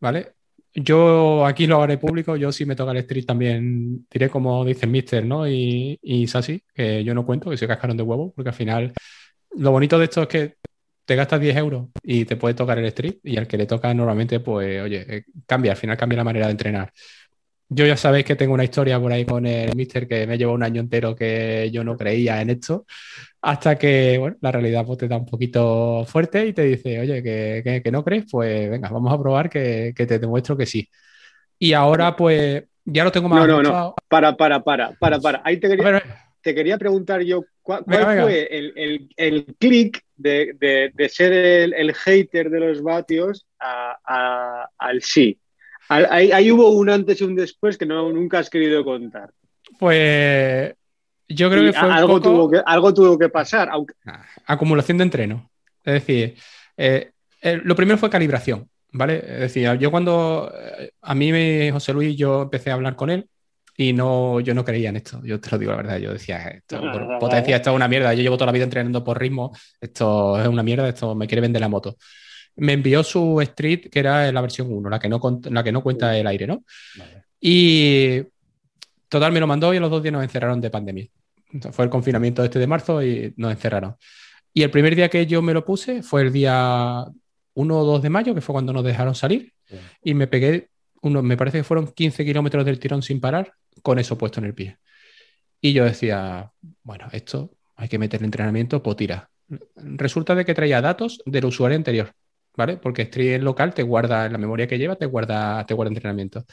[0.00, 0.34] ¿vale?
[0.74, 4.86] Yo aquí lo haré público, yo si me toca el street también diré como dice
[4.86, 5.48] Mister, ¿no?
[5.48, 8.92] Y, y Sassy, que yo no cuento, que soy cascaron de huevo, porque al final
[9.56, 10.56] lo bonito de esto es que
[11.04, 13.92] te gastas 10 euros y te puede tocar el street y al que le toca
[13.94, 16.92] normalmente, pues, oye, eh, cambia, al final cambia la manera de entrenar.
[17.70, 20.54] Yo ya sabéis que tengo una historia por ahí con el Mister que me llevó
[20.54, 22.86] un año entero que yo no creía en esto,
[23.42, 27.22] hasta que bueno, la realidad pues, te da un poquito fuerte y te dice, oye,
[27.22, 30.88] que, no crees, pues venga, vamos a probar que, te demuestro que sí.
[31.58, 33.46] Y ahora pues ya lo tengo más.
[33.46, 35.42] No, no, no, para, para, para, para, para.
[35.44, 36.02] Ahí te quería,
[36.40, 42.82] te quería preguntar yo, ¿cuál, fue el, el, clic de, ser el, hater de los
[42.82, 45.38] vatios al sí?
[45.88, 49.30] Ahí, hubo un antes y un después que no, nunca has querido contar.
[49.78, 50.74] Pues
[51.28, 51.90] yo creo que fue.
[51.90, 53.70] Algo, tuvo que, algo tuvo que pasar.
[54.06, 55.50] Ah, acumulación de entreno.
[55.84, 56.36] Es decir,
[56.76, 58.68] eh, eh, lo primero fue calibración.
[58.90, 59.16] ¿Vale?
[59.18, 63.10] Es decir, yo cuando eh, a mí me, José Luis, yo empecé a hablar con
[63.10, 63.28] él
[63.76, 65.20] y no, yo no creía en esto.
[65.22, 65.98] Yo te lo digo la verdad.
[65.98, 66.80] Yo decía, esto,
[67.20, 68.12] potencia, esto es una mierda.
[68.14, 69.52] Yo llevo toda la vida entrenando por ritmo.
[69.80, 70.88] Esto es una mierda.
[70.88, 71.96] Esto me quiere vender la moto
[72.58, 75.82] me envió su Street, que era la versión 1, la que no, la que no
[75.82, 76.64] cuenta el aire, ¿no?
[77.40, 78.22] Y
[79.08, 81.06] total, me lo mandó y los dos días nos encerraron de pandemia.
[81.72, 83.96] fue el confinamiento este de marzo y nos encerraron.
[84.52, 87.04] Y el primer día que yo me lo puse fue el día
[87.54, 89.52] 1 o 2 de mayo, que fue cuando nos dejaron salir.
[90.02, 90.70] Y me pegué
[91.02, 94.46] uno, me parece que fueron 15 kilómetros del tirón sin parar, con eso puesto en
[94.46, 94.78] el pie.
[95.60, 96.50] Y yo decía,
[96.82, 99.30] bueno, esto hay que meter entrenamiento, pues tira.
[99.76, 102.12] Resulta de que traía datos del usuario anterior,
[102.58, 102.76] ¿vale?
[102.76, 106.44] Porque Stream local te guarda, en la memoria que lleva, te guarda, te guarda entrenamiento.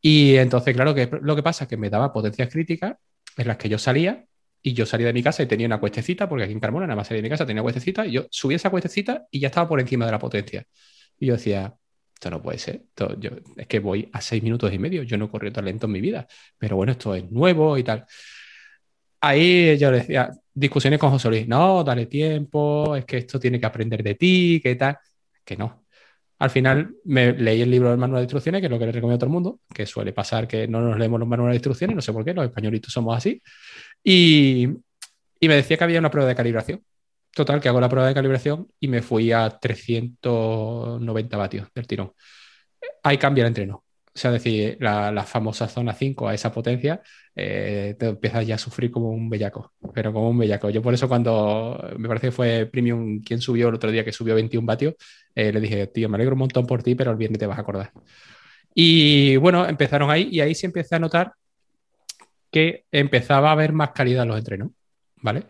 [0.00, 2.94] Y entonces, claro, que lo que pasa es que me daba potencias críticas
[3.36, 4.24] en las que yo salía
[4.62, 6.96] y yo salía de mi casa y tenía una cuestecita, porque aquí en Carmona nada
[6.96, 9.68] más salía de mi casa, tenía cuestecita, y yo subía esa cuestecita y ya estaba
[9.68, 10.64] por encima de la potencia.
[11.18, 11.74] Y yo decía,
[12.14, 12.82] esto no puede ser,
[13.18, 15.86] yo, es que voy a seis minutos y medio, yo no he corrido tan lento
[15.86, 18.06] en mi vida, pero bueno, esto es nuevo y tal.
[19.20, 23.58] Ahí yo le decía, discusiones con José Luis, no, dale tiempo, es que esto tiene
[23.58, 24.98] que aprender de ti, que tal,
[25.44, 25.84] que no.
[26.38, 28.92] Al final me leí el libro del manual de instrucciones, que es lo que le
[28.92, 31.56] recomiendo a todo el mundo, que suele pasar que no nos leemos los manuales de
[31.58, 33.40] instrucciones, no sé por qué, los españolitos somos así.
[34.02, 34.68] Y,
[35.40, 36.84] y me decía que había una prueba de calibración.
[37.34, 42.12] Total, que hago la prueba de calibración y me fui a 390 vatios del tirón.
[43.02, 43.84] Ahí cambia el entreno.
[44.14, 47.00] O sea, decir, la, famosa zona 5 a esa potencia,
[47.34, 50.68] eh, te empiezas ya a sufrir como un bellaco, pero como un bellaco.
[50.68, 54.12] Yo por eso cuando me parece que fue Premium quien subió el otro día, que
[54.12, 54.94] subió 21 vatios,
[55.34, 57.56] eh, le dije, tío, me alegro un montón por ti, pero el viernes te vas
[57.58, 57.90] a acordar.
[58.74, 61.32] Y bueno, empezaron ahí y ahí sí empecé a notar
[62.50, 64.70] que empezaba a haber más calidad en los entrenos,
[65.16, 65.44] ¿vale?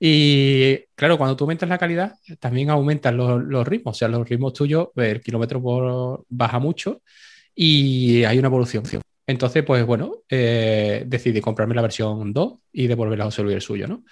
[0.00, 3.96] Y claro, cuando tú aumentas la calidad, también aumentan los, ritmos.
[3.96, 7.02] O sea, los ritmos tuyos, el kilómetro por baja mucho
[7.54, 8.84] y hay una evolución.
[9.26, 13.62] Entonces, pues bueno, eh, decidí comprarme la versión 2 y devolverla a José Luis el
[13.62, 14.04] suyo, ¿no?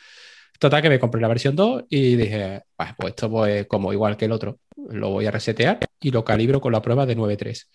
[0.59, 4.27] Total, que me compré la versión 2 y dije, pues esto pues como igual que
[4.27, 7.69] el otro, lo voy a resetear y lo calibro con la prueba de 9.3.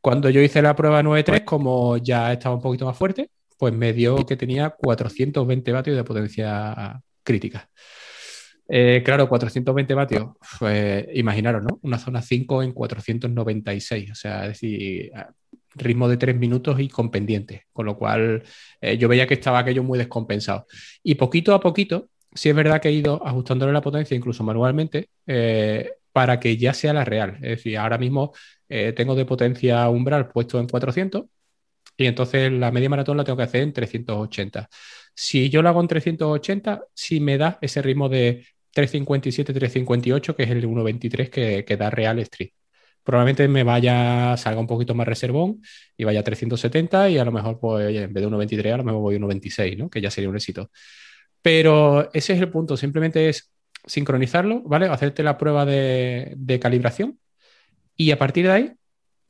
[0.00, 3.92] Cuando yo hice la prueba 9.3, como ya estaba un poquito más fuerte, pues me
[3.92, 7.68] dio que tenía 420 vatios de potencia crítica.
[8.72, 10.28] Eh, claro, 420 vatios,
[10.58, 11.80] pues imaginaros, ¿no?
[11.82, 15.10] Una zona 5 en 496, o sea, es decir,
[15.74, 18.44] ritmo de 3 minutos y con pendiente, con lo cual
[18.80, 20.66] eh, yo veía que estaba aquello muy descompensado.
[21.02, 25.08] Y poquito a poquito, sí es verdad que he ido ajustándole la potencia, incluso manualmente,
[25.26, 27.36] eh, para que ya sea la real.
[27.36, 28.32] Es decir, ahora mismo
[28.68, 31.24] tengo de potencia umbral puesto en 400
[31.96, 34.68] y entonces la media maratón la tengo que hacer en 380.
[35.14, 40.42] Si yo lo hago en 380, sí me da ese ritmo de 357, 358, que
[40.44, 42.50] es el 1.23 que, que da Real Street.
[43.02, 45.62] Probablemente me vaya, salga un poquito más reservón
[45.96, 48.84] y vaya a 370 y a lo mejor, pues, en vez de 1.23, a lo
[48.84, 49.90] mejor voy a 1.26, ¿no?
[49.90, 50.70] Que ya sería un éxito.
[51.42, 53.50] Pero ese es el punto, simplemente es
[53.86, 54.86] sincronizarlo, ¿vale?
[54.86, 57.18] Hacerte la prueba de, de calibración
[57.96, 58.72] y a partir de ahí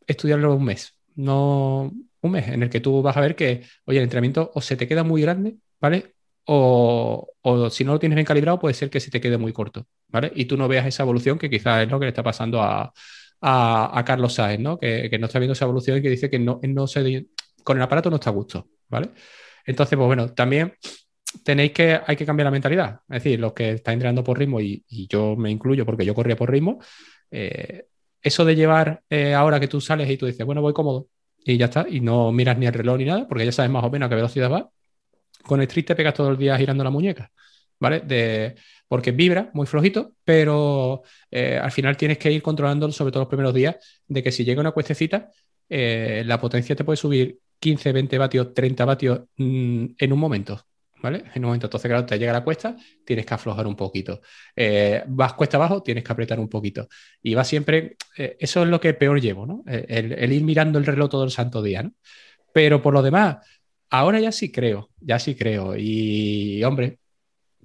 [0.06, 0.96] estudiarlo un mes.
[1.14, 4.60] No un mes en el que tú vas a ver que, oye, el entrenamiento o
[4.60, 6.14] se te queda muy grande, ¿vale?
[6.52, 9.86] O, si no lo tienes bien calibrado, puede ser que se te quede muy corto,
[10.08, 10.32] ¿vale?
[10.34, 12.92] Y tú no veas esa evolución que quizás es lo que le está pasando a,
[14.04, 14.78] Carlos Sáenz, ¿no?
[14.78, 17.28] Que, no está viendo esa evolución y que dice que no, no se,
[17.62, 19.10] con el aparato no está a gusto, ¿vale?
[19.64, 20.74] Entonces, pues bueno, también
[21.44, 23.00] tenéis que, hay que cambiar la mentalidad.
[23.08, 26.36] Es decir, los que están entrenando por ritmo, y, yo me incluyo porque yo corría
[26.36, 26.80] por ritmo,
[27.30, 27.86] eh,
[28.20, 31.08] eso de llevar eh, ahora que tú sales y tú dices, bueno, voy cómodo
[31.44, 33.84] y ya está, y no miras ni el reloj ni nada, porque ya sabes más
[33.84, 34.70] o menos a qué velocidad va,
[35.50, 37.32] con el street te pegas todo el día girando la muñeca,
[37.80, 37.98] ¿vale?
[38.06, 38.54] De,
[38.86, 43.28] porque vibra muy flojito, pero eh, al final tienes que ir controlando, sobre todo los
[43.28, 43.74] primeros días,
[44.06, 45.28] de que si llega una cuestecita,
[45.68, 50.64] eh, la potencia te puede subir 15, 20 vatios, 30 vatios mm, en un momento.
[51.02, 51.24] ¿Vale?
[51.34, 54.20] En un momento, entonces, claro, te llega la cuesta, tienes que aflojar un poquito.
[54.54, 56.86] Eh, vas cuesta abajo, tienes que apretar un poquito.
[57.22, 59.64] Y va siempre, eso es lo que peor llevo, ¿no?
[59.66, 61.92] El, el, ir mirando el reloj todo el santo día, ¿no?
[62.52, 63.38] Pero por lo demás,
[63.90, 65.74] Ahora ya sí creo, ya sí creo.
[65.76, 66.98] Y hombre,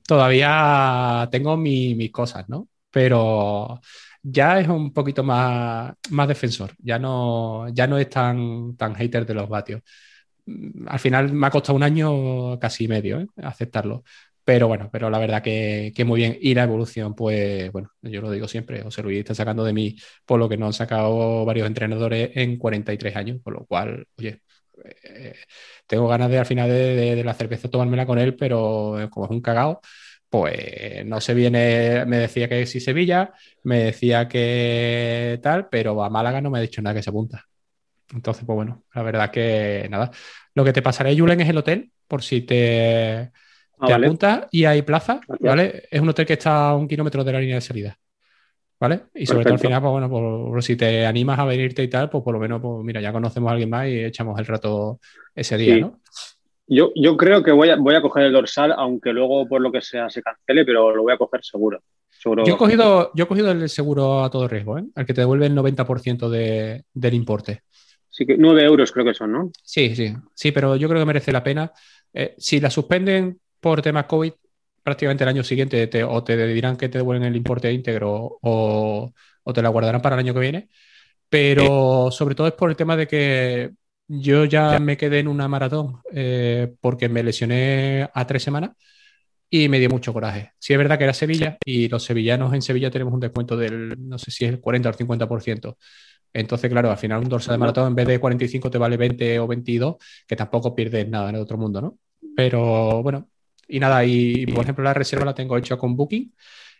[0.07, 2.69] todavía tengo mis cosas, ¿no?
[2.91, 3.81] Pero
[4.23, 9.25] ya es un poquito más, más defensor, ya no, ya no es tan, tan hater
[9.25, 9.81] de los vatios.
[10.45, 13.27] Mm, al final me ha costado un año casi medio ¿eh?
[13.43, 14.03] aceptarlo.
[14.43, 16.37] Pero bueno, pero la verdad que, que, muy bien.
[16.41, 19.95] Y la evolución, pues bueno, yo lo digo siempre, José Luis está sacando de mí
[20.25, 24.41] por lo que no han sacado varios entrenadores en 43 años, por lo cual, oye,
[25.03, 25.35] eh,
[25.87, 29.41] tengo ganas de al final de, la cerveza tomármela con él, pero como es un
[29.41, 29.81] cagao,
[30.29, 33.33] pues no se viene, me decía que sí Sevilla,
[33.63, 37.45] me decía que tal, pero a Málaga no me ha dicho nada que se apunta.
[38.13, 40.11] Entonces, pues bueno, la verdad que nada.
[40.53, 43.31] Lo que te pasaré, Julen, es el hotel, por si te,
[43.79, 45.83] ah, te apuntas y hay plaza, ¿vale?
[45.89, 47.97] Es un hotel que está a un kilómetro de la línea de salida.
[48.79, 49.03] ¿Vale?
[49.13, 52.09] Y sobre todo al final, pues bueno, por, si te animas a venirte y tal,
[52.09, 54.99] pues por lo menos, pues mira, ya conocemos a alguien más y echamos el rato
[55.33, 55.99] ese día, ¿no?
[56.67, 59.71] Yo, yo creo que voy a, voy a coger el dorsal, aunque luego por lo
[59.71, 61.79] que sea se cancele, pero lo voy a coger seguro.
[62.23, 64.85] Yo, he cogido, yo he cogido el seguro a todo riesgo, ¿eh?
[64.95, 67.61] al que te devuelve el 90% de, del importe.
[68.09, 69.51] Sí, que 9 euros creo que son, ¿no?
[69.61, 71.71] Sí, sí, sí, pero yo creo que merece la pena.
[72.13, 74.31] Eh, si la suspenden por temas COVID,
[74.85, 79.11] prácticamente el año siguiente te, o te dirán que te devuelven el importe íntegro o,
[79.43, 80.69] o te la guardarán para el año que viene.
[81.27, 83.71] Pero sobre todo es por el tema de que
[84.07, 88.73] yo ya me quedé en una maratón eh, porque me lesioné a tres semanas
[89.49, 90.51] y me dio mucho coraje.
[90.59, 93.95] Sí es verdad que era Sevilla y los sevillanos en Sevilla tenemos un descuento del,
[93.97, 95.77] no sé si es el 40 o el 50%.
[96.31, 99.39] Entonces, claro, al final un dorsal de maratón en vez de 45 te vale 20
[99.39, 99.95] o 22,
[100.27, 101.97] que tampoco pierdes nada en el otro mundo, ¿no?
[102.35, 103.29] Pero bueno,
[103.67, 106.33] y nada, y por ejemplo la reserva la tengo hecha con Booking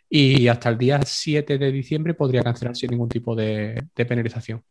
[0.08, 4.62] y hasta el día 7 de diciembre podría cancelar sin ningún tipo de, penalización.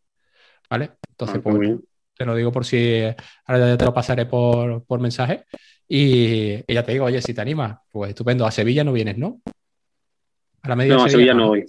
[0.70, 0.92] ¿Vale?
[1.10, 1.80] Entonces, ah, pues,
[2.18, 3.04] te lo digo por si
[3.46, 5.46] ahora ya te lo pasaré por, por mensaje.
[5.88, 8.46] Y, ya te digo, oye, si te animas, pues estupendo.
[8.46, 9.42] A Sevilla no vienes, ¿no?
[10.62, 11.66] A la media no, a Sevilla no voy.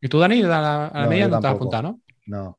[0.00, 2.00] ¿Y tú, Dani, a la, a media no te has apuntado, no?
[2.26, 2.58] No.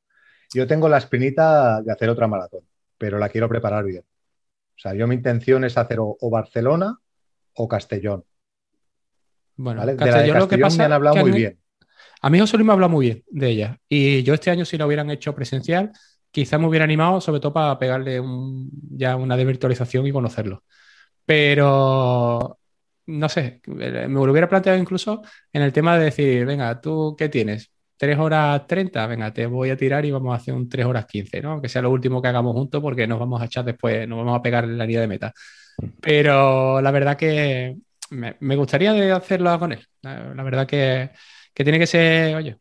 [0.53, 2.61] Yo tengo la espinita de hacer otra maratón,
[2.97, 4.01] pero la quiero preparar bien.
[4.01, 6.97] O sea, yo mi intención es hacer o, Barcelona
[7.55, 8.23] o Castellón.
[9.55, 11.59] Bueno, Castellón, lo que pasa me han hablado muy bien.
[12.21, 13.79] A mí José Luis me ha hablado muy bien de ella.
[13.87, 15.91] Y yo este año, si lo hubieran hecho presencial,
[16.31, 18.21] quizá me hubiera animado, sobre todo para pegarle
[18.91, 20.63] ya una de virtualización y conocerlo.
[21.25, 22.59] Pero
[23.07, 25.21] no sé, me lo hubiera planteado incluso
[25.53, 27.71] en el tema de decir, venga, ¿tú qué tienes?
[27.97, 29.07] ¿3 horas 30?
[29.07, 31.61] Venga, te voy a tirar y vamos a hacer un 3 horas 15, ¿no?
[31.61, 34.37] Que sea lo último que hagamos juntos porque nos vamos a echar después, nos vamos
[34.37, 35.33] a pegar en la línea de meta.
[36.01, 37.75] Pero la verdad que
[38.11, 39.85] me, gustaría hacerlo con él.
[40.01, 41.11] La, verdad que,
[41.53, 42.57] que, tiene que ser, oye,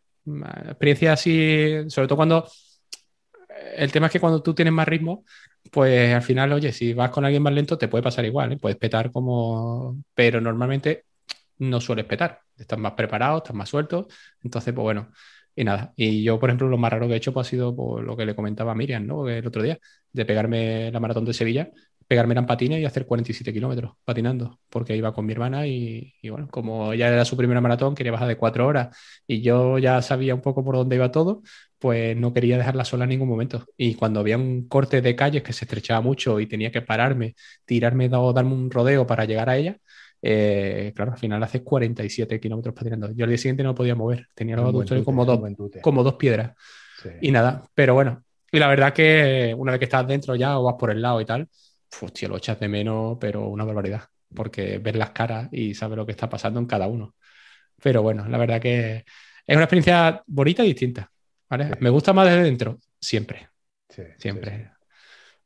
[0.67, 2.49] experiencia así, sobre todo cuando
[3.77, 5.25] el tema es que cuando tú tienes más ritmo,
[5.71, 8.59] pues al final, oye, si vas con alguien más lento, te puede pasar igual, ¿eh?
[8.59, 11.05] puedes petar como, pero normalmente
[11.59, 14.09] no sueles petar, estás más preparado, estás más suelto,
[14.43, 15.11] entonces, pues bueno,
[15.57, 15.93] y nada.
[15.97, 18.17] Y yo, por ejemplo, lo más raro que he hecho pues, ha sido por lo
[18.17, 19.29] que le comentaba a Miriam, ¿no?
[19.29, 19.79] El otro día,
[20.13, 21.71] de pegarme la maratón de Sevilla
[22.15, 26.47] pegarme en patines y hacer 47 kilómetros patinando, porque iba con mi hermana y, bueno,
[26.49, 28.97] como ella era su primera maratón, quería bajar de cuatro horas
[29.27, 31.43] y yo ya sabía un poco por dónde iba todo,
[31.77, 33.67] pues no quería dejarla sola en ningún momento.
[33.77, 37.35] Y cuando había un corte de calles que se estrechaba mucho y tenía que pararme,
[37.65, 39.77] tirarme o darme un rodeo para llegar a ella,
[40.23, 43.11] eh, claro, al final hace 47 kilómetros patinando.
[43.11, 45.41] Yo al día siguiente no podía mover, tenía los aductores como, dos,
[45.83, 46.53] como dos piedras.
[47.21, 48.23] Y nada, pero bueno,
[48.53, 51.21] y la verdad que una vez que estás dentro ya o vas por el lado
[51.21, 51.49] y tal,
[52.03, 54.05] hostia, lo echas de menos, pero una barbaridad,
[54.35, 57.15] porque ves las caras y sabes lo que está pasando en cada uno.
[57.83, 59.05] Pero bueno, la verdad que
[59.47, 61.11] es una experiencia bonita y distinta.
[61.81, 63.49] Me gusta más desde dentro, siempre.
[64.19, 64.71] siempre.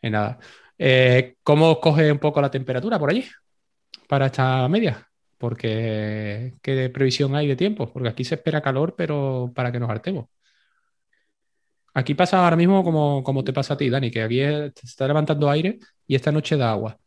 [0.01, 0.39] Y nada.
[0.79, 3.25] Eh, ¿Cómo coge un poco la temperatura por allí
[4.07, 5.09] para esta media?
[5.37, 7.93] Porque, ¿qué previsión hay de tiempo?
[7.93, 10.27] Porque aquí se espera calor, pero para que nos hartemos.
[11.95, 15.07] Aquí pasa ahora mismo como, como te pasa a ti, Dani, que aquí se está
[15.07, 16.99] levantando aire y esta noche da agua.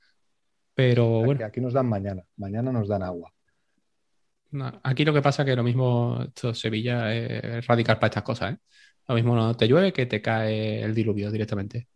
[0.74, 1.46] Pero aquí, bueno.
[1.46, 3.32] Aquí nos dan mañana, mañana nos dan agua.
[4.84, 8.54] aquí lo que pasa es que lo mismo esto Sevilla es radical para estas cosas,
[8.54, 8.58] ¿eh?
[9.08, 11.88] Lo mismo no te llueve que te cae el diluvio directamente.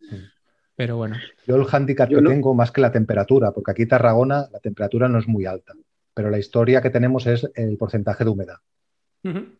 [0.74, 1.16] Pero bueno.
[1.46, 5.18] Yo el handicap que tengo más que la temperatura, porque aquí Tarragona la temperatura no
[5.18, 5.72] es muy alta,
[6.12, 8.58] pero la historia que tenemos es el porcentaje de humedad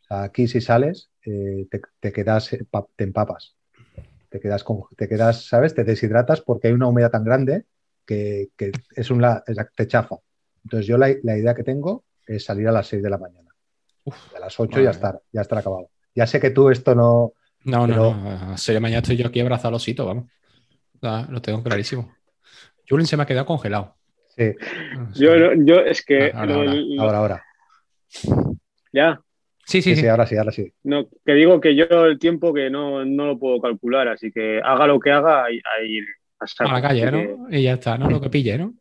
[0.09, 1.67] aquí si sales, eh,
[2.01, 3.57] te, quedas, eh, te empapas.
[4.29, 4.65] Te quedas,
[4.97, 5.75] te quedas, ¿sabes?
[5.75, 7.65] Te deshidratas porque hay una humedad tan grande
[8.05, 8.51] que,
[8.95, 9.25] es un,
[9.77, 10.17] te chafa.
[10.65, 13.51] Entonces yo la, idea que tengo es salir a las 6 de la mañana.
[14.35, 15.91] a las 8 ya estar, ya estar acabado.
[16.15, 17.33] Ya sé que tú esto no...
[17.65, 18.29] No, no, no.
[18.29, 20.27] A las 6 de la mañana estoy yo aquí abrazado al osito, vamos.
[21.31, 22.15] lo tengo clarísimo.
[22.89, 23.97] Julien se me ha quedado congelado.
[24.37, 24.55] Sí.
[25.15, 25.33] Yo,
[25.65, 26.31] yo es que...
[26.33, 27.45] ahora, ahora.
[28.93, 29.21] Ya.
[29.67, 30.73] Sí, sí, sí, ahora sí, ahora sí.
[30.85, 34.87] No, que digo que yo el tiempo que no, lo puedo calcular, así que haga
[34.87, 35.61] lo que haga, ahí,
[36.39, 37.51] a, la calle, ¿no?
[37.51, 38.09] Y ya está, ¿no?
[38.09, 38.75] Lo que pille, ¿no?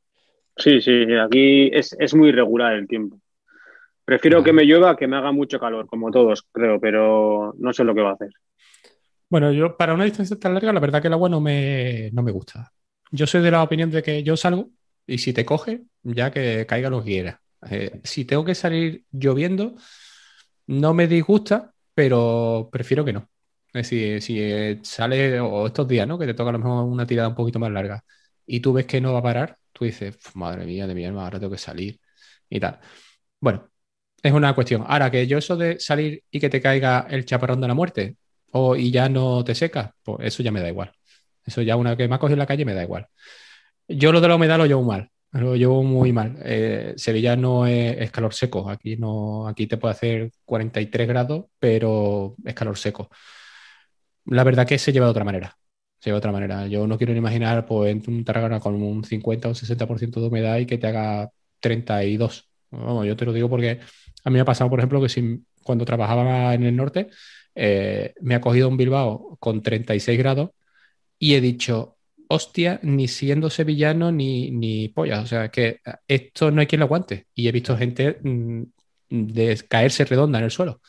[0.56, 3.19] Sí, sí, aquí es, muy irregular el tiempo.
[4.06, 7.84] Prefiero que me llueva que me haga mucho calor, como todos, creo, pero no sé
[7.84, 8.30] lo que va a hacer.
[9.28, 12.21] Bueno, yo para una distancia tan larga, la verdad que el agua no me, no
[12.21, 12.71] me gusta.
[13.10, 14.69] Yo soy de la opinión de que yo salgo
[15.08, 17.41] y si te coge, ya que caiga lo que quiera.
[17.71, 19.76] Eh, si tengo que salir lloviendo,
[20.67, 23.30] no me disgusta, pero prefiero que no.
[23.67, 26.17] Es decir, si eh, sale, o estos días, ¿no?
[26.17, 28.04] Que te toca a lo mejor una tirada un poquito más larga
[28.45, 31.23] y tú ves que no va a parar, tú dices, madre mía, de mi alma,
[31.25, 31.99] ahora tengo que salir
[32.49, 32.80] y tal.
[33.39, 33.69] Bueno,
[34.23, 34.84] es una cuestión.
[34.88, 38.17] Ahora que yo eso de salir y que te caiga el chaparrón de la muerte
[38.51, 40.93] o y ya no te seca, pues eso ya me da igual.
[41.45, 43.08] Eso ya una que me ha cogido en la calle me da igual.
[43.88, 45.12] Yo lo de la humedad lo llevo mal.
[45.36, 46.38] Lo llevo muy mal.
[46.43, 48.69] Eh, Sevilla no es, calor seco.
[48.69, 53.10] Aquí, no, aquí te puede hacer 43 grados, pero es calor seco.
[54.26, 55.58] La verdad que se lleva de otra manera.
[56.04, 56.67] de otra manera.
[56.67, 60.58] Yo no quiero ni imaginar pues, un Tarragona con un 50 o 60% de humedad
[60.58, 62.50] y que te haga 32.
[62.71, 63.80] Vamos, yo te lo digo porque
[64.24, 67.10] a mí me ha pasado, por ejemplo, que si, cuando trabajaba en el norte,
[67.56, 70.52] eh, me ha cogido un Bilbao con 36 grados
[71.19, 71.94] y he dicho,
[72.29, 75.21] hostia, ni siendo sevillano ni, ni polla.
[75.21, 77.27] O sea, que esto no hay quien lo aguante.
[77.33, 78.63] Y he visto gente mm,
[79.09, 80.81] de caerse redonda en el suelo,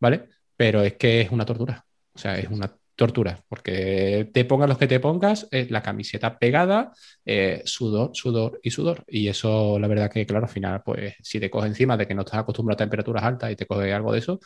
[0.00, 0.28] ¿vale?
[0.56, 1.84] Pero es que es una tortura.
[2.14, 6.92] O sea, es una tortura, porque te pongas los que te pongas, la camiseta pegada,
[7.24, 9.04] eh, sudor, sudor y sudor.
[9.08, 12.14] Y eso, la verdad que, claro, al final, pues si te coge encima de que
[12.14, 14.38] no estás acostumbrado a temperaturas altas y te coge algo de eso,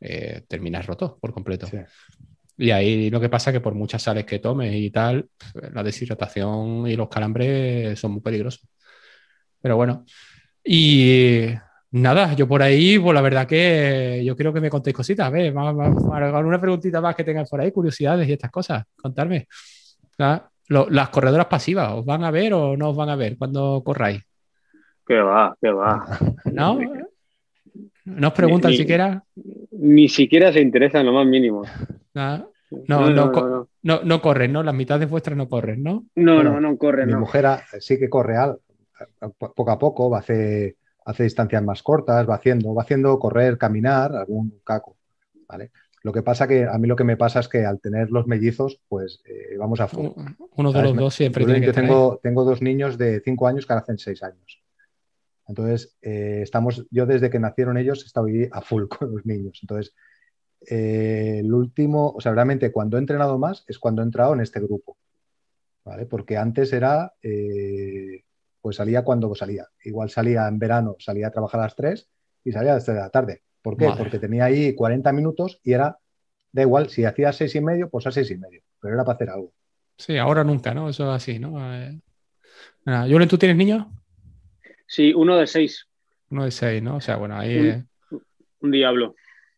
[0.00, 1.68] eh, terminas roto por completo.
[2.58, 5.28] Y ahí lo que pasa es que por muchas sales que tomes y tal,
[5.72, 8.68] la deshidratación y los calambres son muy peligrosos.
[9.60, 10.04] Pero bueno,
[10.64, 11.48] y
[11.92, 15.26] Nada, yo por ahí, pues la verdad que yo quiero que me contéis cositas.
[15.26, 19.46] A ver, alguna preguntita más que tengáis por ahí, curiosidades y estas cosas, contarme.
[20.18, 24.22] las corredoras pasivas, ¿os van a ver o no os van a ver cuando corráis?
[25.06, 26.04] Que va, que va.
[26.52, 26.78] ¿No?
[28.04, 29.22] ¿No os preguntan siquiera?
[29.70, 31.62] Ni siquiera se interesan lo más mínimo.
[32.16, 34.62] No, no, no, no, no, corren, ¿no?
[34.62, 36.06] Las mitades vuestras no corren, ¿no?
[36.16, 37.06] No, no, no corren.
[37.06, 37.46] Mi mujer
[37.78, 38.58] sí que corre al,
[39.38, 43.56] poco a poco, va a hacer hace distancias más cortas, va haciendo, va haciendo correr,
[43.56, 44.96] caminar, algún caco,
[45.46, 45.70] ¿vale?
[46.02, 48.26] Lo que pasa que a mí lo que me pasa es que al tener los
[48.26, 50.10] mellizos, pues eh, vamos a full.
[50.56, 53.72] Uno de los dos siempre tiene que tengo, tengo dos niños de cinco años que
[53.72, 54.62] ahora hacen seis años.
[55.48, 59.58] Entonces, eh, estamos, yo desde que nacieron ellos he estado a full con los niños.
[59.62, 59.94] Entonces,
[60.68, 64.40] eh, el último, o sea, realmente cuando he entrenado más es cuando he entrado en
[64.40, 64.96] este grupo.
[65.84, 66.06] ¿vale?
[66.06, 67.12] Porque antes era,
[68.60, 69.68] pues salía cuando salía.
[69.84, 72.08] Igual salía en verano, salía a trabajar a las 3
[72.44, 73.42] y salía a las 3 de la tarde.
[73.62, 73.88] ¿Por qué?
[73.96, 75.98] Porque tenía ahí 40 minutos y era,
[76.52, 79.16] da igual, si hacía 6 y medio, pues a 6 y medio, pero era para
[79.16, 79.52] hacer algo.
[79.96, 80.88] Sí, ahora nunca, ¿no?
[80.88, 81.74] Eso es así, ¿no?
[81.74, 81.98] Eh...
[82.84, 83.86] Julen, ¿tú tienes niños?
[84.86, 85.86] Sí, uno de 6.
[86.30, 86.96] Uno de 6, ¿no?
[86.96, 87.82] O sea, bueno, ahí...
[88.60, 89.14] Un, diablo.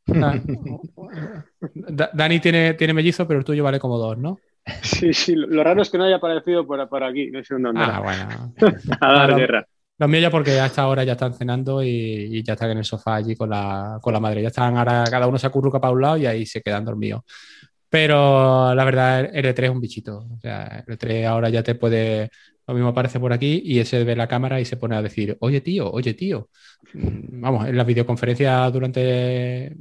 [2.14, 4.38] Dani tiene, tiene mellizo, pero el tuyo vale como dos, ¿no?
[4.82, 7.80] Sí, sí, lo raro es que no haya aparecido por, aquí, no sé dónde.
[7.82, 8.54] Ah, bueno.
[9.00, 9.66] a dar guerra.
[9.98, 12.84] Los míos ya porque a esta hora ya están cenando y, ya están en el
[12.84, 14.42] sofá allí con la, con la madre.
[14.42, 17.22] Ya están ahora, cada uno se acurruca para un lado y ahí se quedan dormidos.
[17.88, 20.18] Pero la verdad, el E3 es un bichito.
[20.18, 22.30] O sea, el E3 ahora ya te puede.
[22.68, 25.36] Lo mismo aparece por aquí y ese ve la cámara y se pone a decir,
[25.40, 26.50] oye tío, oye tío.
[26.92, 29.74] Mm, vamos, en la videoconferencia durante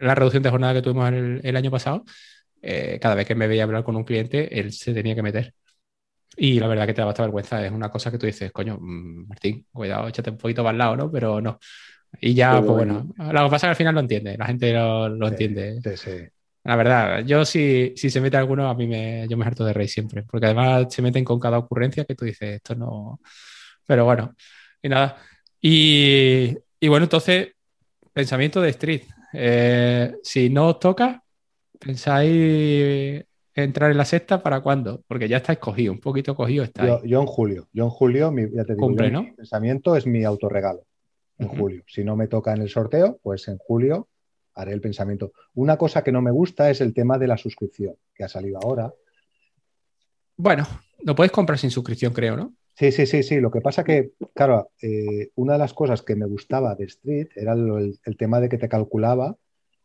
[0.00, 2.04] la reducción de jornada que tuvimos el año pasado,
[2.62, 5.54] eh, cada vez que me veía hablar con un cliente, él se tenía que meter.
[6.36, 7.64] Y la verdad que te da bastante vergüenza.
[7.64, 10.78] Es una cosa que tú dices, coño, mm, Martín, cuidado, échate un poquito para el
[10.78, 11.10] lado, ¿no?
[11.10, 11.58] Pero no.
[12.20, 14.72] Y ya, pues bueno, lo que pasa es que al final lo entiende, la gente
[14.72, 15.78] lo, entiende.
[16.64, 19.72] La verdad, yo si, si se mete alguno, a mí me, yo me harto de
[19.72, 23.20] reír siempre, porque además se meten con cada ocurrencia que tú dices, esto no.
[23.86, 24.34] Pero bueno,
[24.82, 25.16] y nada.
[25.60, 27.48] Y, y bueno, entonces,
[28.12, 29.02] pensamiento de Street.
[29.32, 31.22] Eh, si no os toca,
[31.78, 35.02] ¿Pensáis entrar en la sexta para cuándo?
[35.06, 37.02] Porque ya estáis cogido, un poquito cogido estáis.
[37.04, 40.84] Yo, en julio, yo en julio, ya te digo, mi pensamiento es mi autorregalo.
[41.38, 41.84] En julio.
[41.86, 44.08] Si no me toca en el sorteo, pues en julio
[44.58, 45.32] haré el pensamiento.
[45.54, 48.58] Una cosa que no me gusta es el tema de la suscripción, que ha salido
[48.60, 48.92] ahora.
[50.36, 50.66] Bueno,
[51.04, 52.54] lo puedes comprar sin suscripción, creo, ¿no?
[52.74, 53.40] Sí, sí, sí, sí.
[53.40, 57.28] Lo que pasa que, claro, eh, una de las cosas que me gustaba de Street
[57.34, 59.36] era el, tema de que te calculaba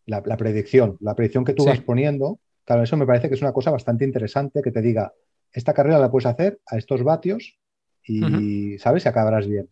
[0.06, 3.54] la, predicción, la predicción que tú vas poniendo, claro, eso me parece que es una
[3.54, 5.14] cosa bastante interesante que te diga,
[5.52, 7.60] esta carrera la puedes hacer a estos vatios
[8.06, 9.06] y, ¿sabes?
[9.06, 9.70] Y acabarás bien.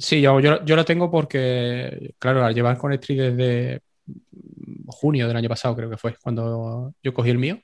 [0.00, 3.82] Sí, yo, yo, lo tengo porque, claro, al llevar con Street desde
[4.86, 7.60] junio del año pasado, creo que fue, cuando yo cogí el mío,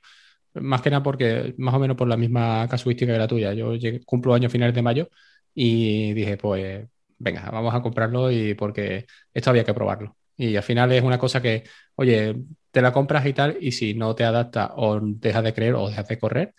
[0.55, 3.53] más que nada porque, más o menos por la misma casuística que la tuya.
[3.53, 3.73] Yo
[4.05, 5.09] cumplo años finales de mayo
[5.55, 6.87] y dije, pues,
[7.19, 10.17] venga, vamos a comprarlo y porque esto había que probarlo.
[10.37, 11.63] Y al final es una cosa que,
[11.95, 12.35] oye,
[12.71, 15.89] te la compras y tal, y si no te adapta o dejas de creer o
[15.89, 16.55] dejas de correr,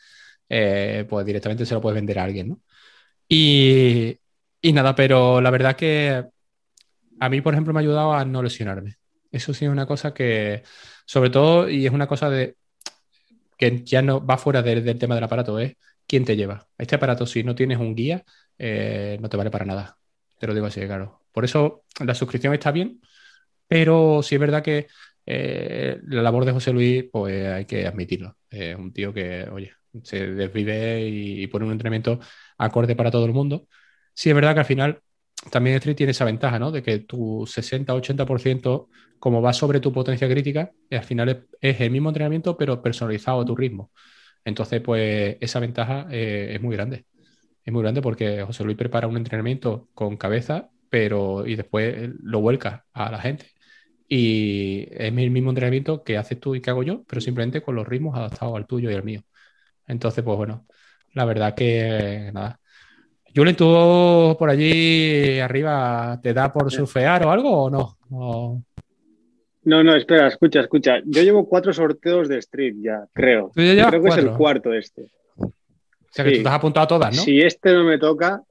[0.49, 2.61] eh, pues directamente se lo puedes vender a alguien, ¿no?
[3.29, 4.20] Y,
[4.63, 6.25] nada, pero la verdad que
[7.21, 8.97] a mí, por ejemplo, me ha ayudado a no lesionarme.
[9.31, 10.63] Eso sí es una cosa que,
[11.05, 12.57] sobre todo, y es una cosa de
[13.57, 15.75] que ya no va fuera del, tema del aparato, es
[16.07, 16.67] quién te lleva.
[16.79, 18.25] Este aparato, si no tienes un guía,
[18.59, 19.99] eh, no te vale para nada.
[20.39, 21.21] Te lo digo así, claro.
[21.33, 23.01] Por eso la suscripción está bien,
[23.69, 24.89] pero sí es verdad que
[25.27, 28.37] eh, la labor de José Luis, pues hay que admitirlo.
[28.51, 32.19] Es un tío que, oye, se desvive y, pone un entrenamiento
[32.59, 33.69] acorde para todo el mundo.
[34.15, 35.03] Sí es verdad que al final
[35.51, 36.71] también Street tiene esa ventaja, ¿no?
[36.71, 38.89] De que tu 60-80%,
[39.19, 43.45] como va sobre tu potencia crítica, al final es, el mismo entrenamiento, pero personalizado a
[43.45, 43.91] tu ritmo.
[44.45, 47.07] Entonces, pues esa ventaja eh, es muy grande.
[47.65, 52.41] Es muy grande porque José Luis prepara un entrenamiento con cabeza, pero y después lo
[52.41, 53.47] vuelca a la gente.
[54.09, 57.77] Y es el mismo entrenamiento que haces tú y que hago yo, pero simplemente con
[57.77, 59.23] los ritmos adaptados al tuyo y al mío.
[59.87, 60.67] Entonces, pues bueno,
[61.15, 62.60] la verdad que nada.
[63.35, 68.65] Julen, ¿tú por allí arriba te da por surfear o algo o no?
[69.63, 71.01] No, no, espera, escucha, escucha.
[71.05, 73.51] Yo llevo cuatro sorteos de Street ya, creo.
[73.55, 75.07] creo que es el cuarto este.
[75.37, 77.23] O sea que tú te has apuntado a todas, ¿no?
[77.23, 78.43] Si este no me toca,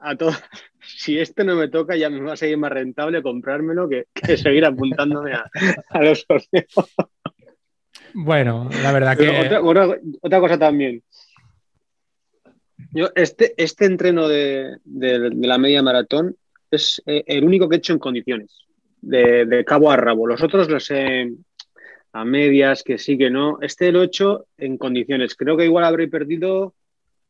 [0.00, 0.42] a todas.
[0.82, 4.06] Si este no me toca, ya me va a seguir más rentable comprármelo que,
[4.38, 6.90] seguir apuntándome a, los sorteos.
[8.14, 9.28] Bueno, la verdad que.
[10.22, 11.02] Otra, cosa también.
[12.92, 16.36] Yo, este, este entreno de, la media maratón
[16.70, 18.66] es eh, el único que he hecho en condiciones,
[19.00, 20.26] de, cabo a rabo.
[20.26, 21.30] Los otros los he
[22.12, 23.58] a medias, que sí, que no.
[23.60, 25.36] Este lo he hecho en condiciones.
[25.36, 26.74] Creo que igual habré perdido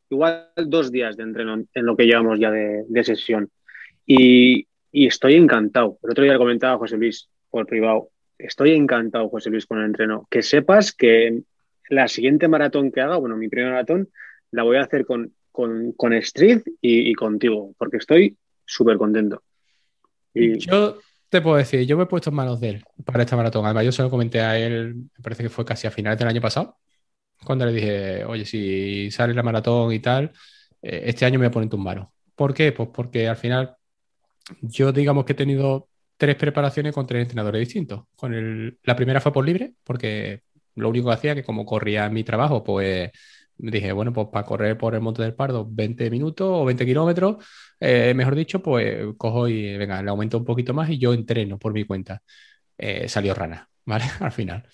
[0.09, 3.51] igual dos días de entreno en lo que llevamos ya de, sesión.
[4.07, 5.99] Y, estoy encantado.
[6.03, 8.09] El otro día le comentaba José Luis por privado.
[8.39, 10.27] Estoy encantado, José Luis, con el entreno.
[10.31, 11.43] Que sepas que
[11.91, 14.09] la siguiente maratón que haga, bueno, mi primer maratón,
[14.51, 15.33] la voy a hacer con,
[15.97, 19.43] con, Street y, contigo, porque estoy súper contento.
[20.35, 20.99] Yo
[21.29, 23.65] te puedo decir, yo me he puesto en manos de él para esta maratón.
[23.65, 26.29] Además, yo se lo comenté a él, me parece que fue casi a finales del
[26.29, 26.79] año pasado
[27.45, 30.33] cuando le dije, oye, si sale la maratón y tal,
[30.83, 32.09] eh, este año me voy a poner tus manos.
[32.35, 32.73] ¿Por qué?
[32.73, 33.77] Pues porque al final
[34.63, 38.05] yo digamos que he tenido tres preparaciones con tres entrenadores distintos.
[38.17, 40.43] Con el, la primera fue por libre, porque
[40.77, 43.11] lo único que hacía que como corría mi trabajo, pues
[43.63, 47.45] dije, bueno, pues para correr por el Monte del Pardo 20 minutos o 20 kilómetros,
[47.79, 51.59] eh, mejor dicho, pues cojo y venga, le aumento un poquito más y yo entreno
[51.59, 52.23] por mi cuenta.
[52.79, 54.05] Eh, salió rana, ¿vale?
[54.21, 54.67] Al final.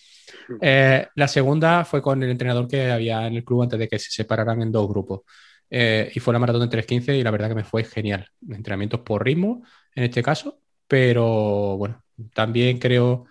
[0.61, 3.99] Eh, la segunda fue con el entrenador que había en el club antes de que
[3.99, 5.23] se separaran en dos grupos.
[5.69, 8.29] Eh, y fue la maratón de 3.15 y la verdad que me fue genial.
[8.49, 9.63] Entrenamientos por ritmo,
[9.95, 13.27] en este caso, pero bueno, también creo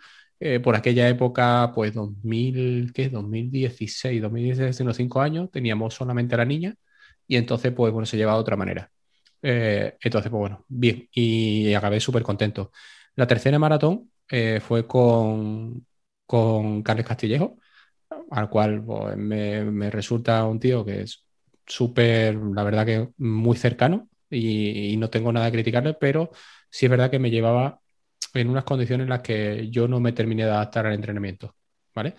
[0.46, 3.10] eh, por aquella época, pues 2000, ¿qué?
[3.10, 6.76] 2016, 2016, unos 5 años, teníamos solamente a la niña
[7.28, 8.92] y entonces, pues bueno, se llevaba de otra manera.
[9.42, 12.72] entonces, pues bueno, bien, y acabé súper contento.
[13.16, 14.12] La tercera maratón
[14.62, 15.86] fue con,
[16.26, 17.58] con Carles Castillejo,
[18.32, 21.26] al cual pues, me, resulta un tío que es
[21.66, 26.32] súper, la verdad que muy cercano y, no tengo nada que criticarle, pero
[26.70, 27.82] sí es verdad que me llevaba
[28.42, 31.56] en unas condiciones en las que yo no me terminé de adaptar al entrenamiento,
[31.94, 32.16] ¿vale?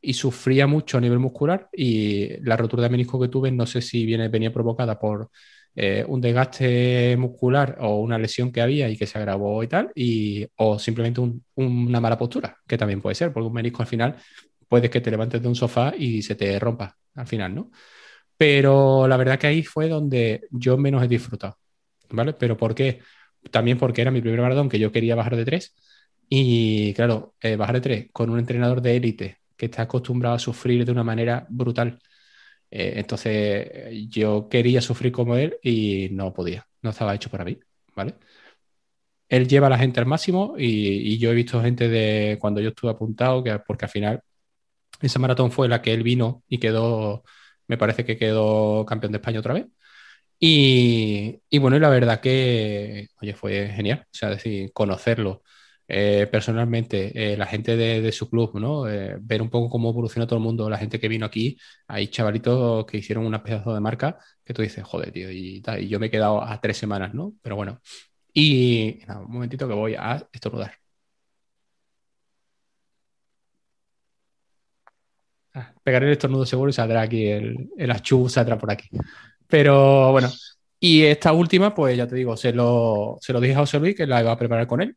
[0.00, 3.80] Y sufría mucho a nivel muscular y la rotura de menisco que tuve no sé
[3.82, 5.30] si viene, venía provocada por
[5.74, 9.90] eh, un desgaste muscular o una lesión que había y que se agravó y tal,
[9.94, 11.20] y, o simplemente
[11.56, 14.16] una mala postura, que también puede ser, porque un menisco al final
[14.68, 17.70] puede que te levantes de un sofá y se te rompa al final, ¿no?
[18.36, 21.58] Pero la verdad que ahí fue donde yo menos he disfrutado,
[22.10, 22.34] ¿vale?
[22.34, 23.00] Pero ¿por qué?
[23.50, 25.74] También porque era mi primer maratón que yo quería bajar de tres
[26.28, 30.38] y claro, eh, bajar de tres con un entrenador de élite que está acostumbrado a
[30.38, 31.98] sufrir de una manera brutal
[32.76, 37.58] eh, entonces yo quería sufrir como él y no podía, no estaba hecho para mí,
[37.94, 38.16] ¿vale?
[39.28, 42.68] Él lleva a la gente al máximo y, yo he visto gente de cuando yo
[42.70, 44.20] estuve apuntado, que, porque al final
[45.00, 47.24] esa maratón fue la que él vino y quedó,
[47.68, 49.66] me parece que quedó campeón de España otra vez.
[50.38, 55.42] Y, bueno, y la verdad que, oye, fue genial, o sea, decir, conocerlo
[55.88, 58.88] eh, personalmente, eh, la gente de, su club, ¿no?
[58.88, 62.08] Eh, ver un poco cómo evoluciona todo el mundo, la gente que vino aquí, hay
[62.08, 65.98] chavalitos que hicieron una pedazo de marca que tú dices, joder, tío, y, y yo
[66.00, 67.34] me he quedado a tres semanas, ¿no?
[67.42, 67.80] Pero bueno,
[68.32, 70.74] y un momentito que voy a estornudar.
[75.56, 77.92] Ah, pegaré el estornudo seguro y saldrá aquí el, el
[78.28, 78.88] saldrá por aquí.
[79.54, 80.30] Pero bueno,
[80.80, 83.94] y esta última, pues ya te digo, se lo, se lo dije a José Luis
[83.94, 84.96] que la iba a preparar con él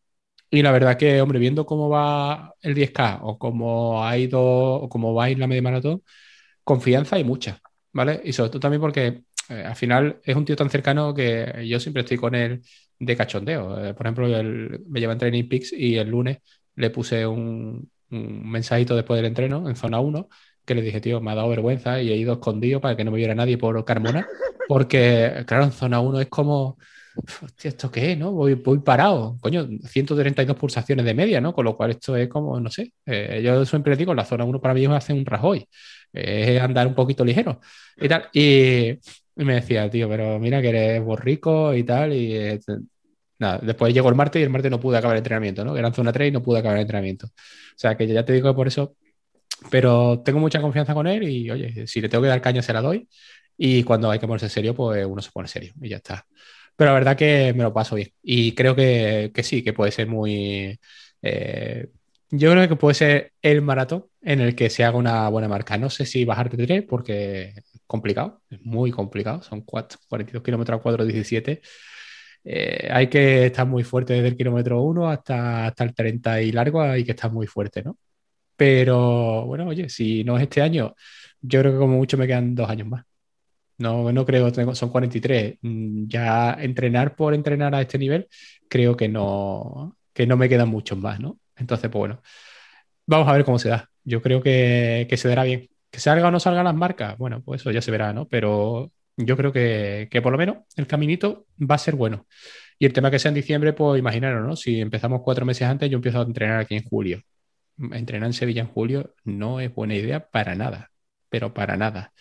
[0.49, 4.89] y la verdad que, hombre, viendo cómo va el 10K o cómo ha ido o
[4.89, 6.01] cómo va a ir la media maratón,
[6.63, 7.61] confianza hay mucha,
[7.93, 8.19] ¿vale?
[8.25, 11.79] Y sobre todo también porque eh, al final es un tío tan cercano que yo
[11.79, 12.63] siempre estoy con él
[12.97, 13.85] de cachondeo.
[13.85, 14.27] Eh, por ejemplo,
[14.87, 16.39] me lleva en Training Peaks y el lunes
[16.75, 20.27] le puse un, un mensajito después del entreno en zona 1
[20.67, 23.11] que le dije, tío, me ha dado vergüenza y he ido escondido para que no
[23.11, 24.27] me viera nadie por Carmona,
[24.67, 26.77] porque, claro, en zona 1 es como
[27.43, 28.17] hostia, ¿esto qué es?
[28.17, 28.31] ¿no?
[28.31, 31.53] Voy, voy parado, coño, 132 pulsaciones de media, ¿no?
[31.53, 34.61] Con lo cual esto es como, no sé, eh, yo siempre digo, la zona 1
[34.61, 35.67] para mí es hacer un Rajoy,
[36.13, 37.59] es andar un poquito ligero
[37.97, 38.29] y tal.
[38.33, 38.99] Y,
[39.39, 42.13] Y me decía, tío, pero mira que eres borrico y tal.
[42.13, 42.59] Y eh,
[43.39, 45.77] nada, después llegó el martes y el martes no pude acabar el entrenamiento, ¿no?
[45.77, 47.27] Eran zona 3 y no pude acabar el entrenamiento.
[47.27, 47.31] O
[47.75, 48.95] sea que ya te digo que por eso,
[49.69, 52.73] pero tengo mucha confianza con él y oye, si le tengo que dar caña se
[52.73, 53.07] la doy.
[53.57, 56.25] Y cuando hay que ponerse serio, pues uno se pone serio y ya está.
[56.75, 58.09] Pero la verdad que me lo paso bien.
[58.21, 60.79] Y creo que, que sí, que puede ser muy.
[61.21, 61.87] eh,
[62.29, 65.77] yo creo que puede ser el maratón en el que se haga una buena marca.
[65.77, 69.41] No sé si bajarte tres porque es complicado, es muy complicado.
[69.43, 71.61] Son 4, 42 kilómetros a 4.17.
[72.43, 76.51] Eh, hay que estar muy fuerte desde el kilómetro 1 hasta, hasta el 30 y
[76.51, 77.97] largo, hay que estar muy fuerte, ¿no?
[78.57, 80.95] Pero bueno, oye, si no es este año,
[81.41, 83.05] yo creo que como mucho me quedan dos años más.
[83.77, 85.57] No, no creo, tengo, son 43.
[85.61, 88.27] Mm, Ya entrenar por entrenar a este nivel,
[88.69, 91.39] creo que no, que no me quedan muchos más, ¿no?
[91.55, 92.21] Entonces, pues bueno,
[93.05, 93.89] vamos a ver cómo se da.
[94.03, 95.69] Yo creo que, que se dará bien.
[95.91, 98.27] Que salga o no salgan las marcas, bueno, pues eso ya se verá, ¿no?
[98.27, 102.27] Pero yo creo que, que por lo menos el caminito va a ser bueno.
[102.79, 104.55] Y el tema que sea en diciembre, pues imaginaros, ¿no?
[104.55, 107.21] Si empezamos cuatro meses antes, yo empiezo a entrenar aquí en julio.
[107.91, 110.91] Entrenar en Sevilla en julio no es buena idea para nada,
[111.29, 112.13] pero para nada.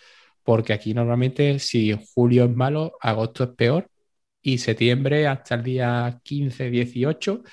[0.43, 3.89] Porque aquí normalmente si julio es malo, agosto es peor
[4.41, 7.43] y septiembre hasta el día 15, 18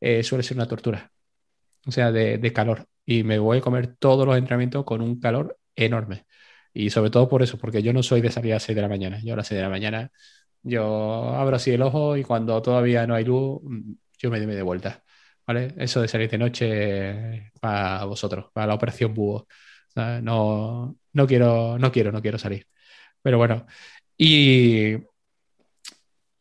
[0.00, 1.10] eh, suele ser una tortura.
[1.86, 2.86] O sea, de, calor.
[3.04, 6.26] Y me voy a comer todos los entrenamientos con un calor enorme.
[6.74, 8.82] Y sobre todo por eso, porque yo no soy de salir a las 6 de
[8.82, 9.20] la mañana.
[9.24, 10.10] Yo a las 6 de la mañana,
[10.62, 14.54] yo abro así el ojo y cuando todavía no hay luz, mm, yo me doy
[14.54, 15.04] de vuelta.
[15.46, 15.74] ¿Vale?
[15.76, 19.46] Eso de salir de noche para vosotros, para la operación búho.
[20.22, 22.66] No, no quiero, no quiero, no quiero salir.
[23.22, 23.66] Pero bueno.
[24.18, 24.96] Y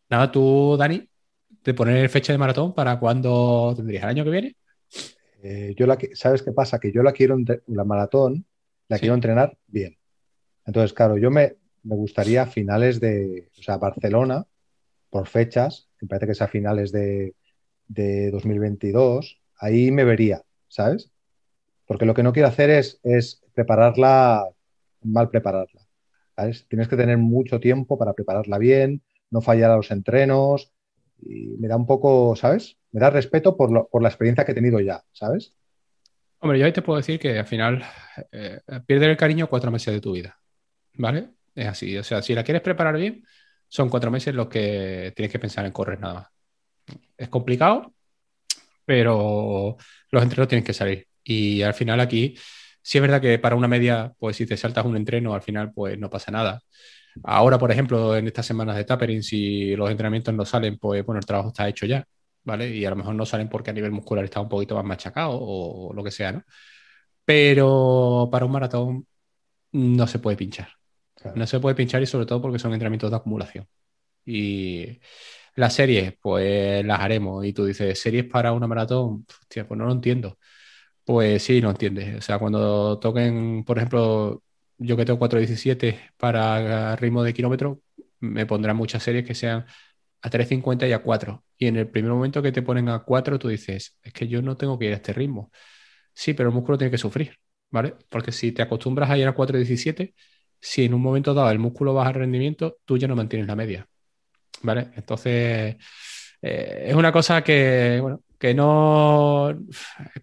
[0.09, 1.07] nada, tú, Dani,
[1.63, 4.55] de poner fecha de maratón para cuándo tendrías el año que viene.
[5.43, 6.79] Eh, yo la, que- ¿Sabes qué pasa?
[6.79, 7.37] Que yo la quiero,
[7.67, 8.45] la maratón,
[8.87, 9.01] la Sí.
[9.01, 9.97] quiero entrenar bien.
[10.65, 14.45] Entonces, claro, yo me, me gustaría finales de, o sea, Barcelona,
[15.09, 17.35] por fechas, me parece que es a finales de,
[17.87, 21.11] de 2022, ahí me vería, ¿sabes?
[21.87, 24.45] Porque lo que no quiero hacer es, es prepararla,
[25.03, 25.81] mal prepararla.
[26.69, 30.71] Tienes que tener mucho tiempo para prepararla bien, no fallar a los entrenos,
[31.21, 32.77] y me da un poco, ¿sabes?
[32.91, 35.55] Me da respeto por, lo- por la experiencia que he tenido ya, ¿sabes?
[36.39, 37.83] Hombre, yo ahí te puedo decir que al final
[38.31, 40.37] eh, pierdes el cariño cuatro meses de tu vida,
[40.95, 41.29] ¿vale?
[41.55, 43.25] Es así, o sea, si la quieres preparar bien,
[43.67, 46.27] son cuatro meses los que tienes que pensar en correr nada más.
[47.17, 47.93] Es complicado,
[48.85, 49.77] pero
[50.11, 51.07] los entrenos tienen que salir.
[51.23, 52.35] Y al final aquí,
[52.81, 55.73] sí es verdad que para una media, pues si te saltas un entreno, al final
[55.73, 56.61] pues no pasa nada.
[57.23, 61.19] Ahora, por ejemplo, en estas semanas de tapering, si los entrenamientos no salen, pues bueno,
[61.19, 62.05] el trabajo está hecho ya,
[62.43, 62.69] ¿vale?
[62.69, 65.31] Y a lo mejor no salen porque a nivel muscular está un poquito más machacado
[65.33, 66.43] o, lo que sea, ¿no?
[67.23, 69.07] Pero para un maratón
[69.71, 70.69] no se puede pinchar.
[71.15, 71.37] Claro.
[71.37, 73.67] No se puede pinchar y sobre todo porque son entrenamientos de acumulación.
[74.25, 74.99] Y
[75.55, 77.45] las series, pues las haremos.
[77.45, 79.25] Y tú dices, ¿series para una maratón?
[79.41, 80.37] Hostia, pues no lo entiendo.
[81.03, 82.17] Pues sí, lo entiendes.
[82.17, 84.43] O sea, cuando toquen, por ejemplo,
[84.77, 87.81] yo que tengo 4.17 para ritmo de kilómetro,
[88.19, 89.65] me pondrán muchas series que sean
[90.21, 91.45] a 3.50 y a 4.
[91.57, 94.41] Y en el primer momento que te ponen a 4, tú dices, es que yo
[94.41, 95.51] no tengo que ir a este ritmo.
[96.13, 97.37] Sí, pero el músculo tiene que sufrir,
[97.71, 97.95] ¿vale?
[98.09, 100.15] Porque si te acostumbras a ir a 4.17,
[100.61, 103.55] si en un momento dado el músculo baja el rendimiento, tú ya no mantienes la
[103.55, 103.87] media,
[104.65, 104.89] ¿vale?
[104.95, 105.75] Entonces,
[106.41, 109.53] eh, es una cosa que, bueno, que no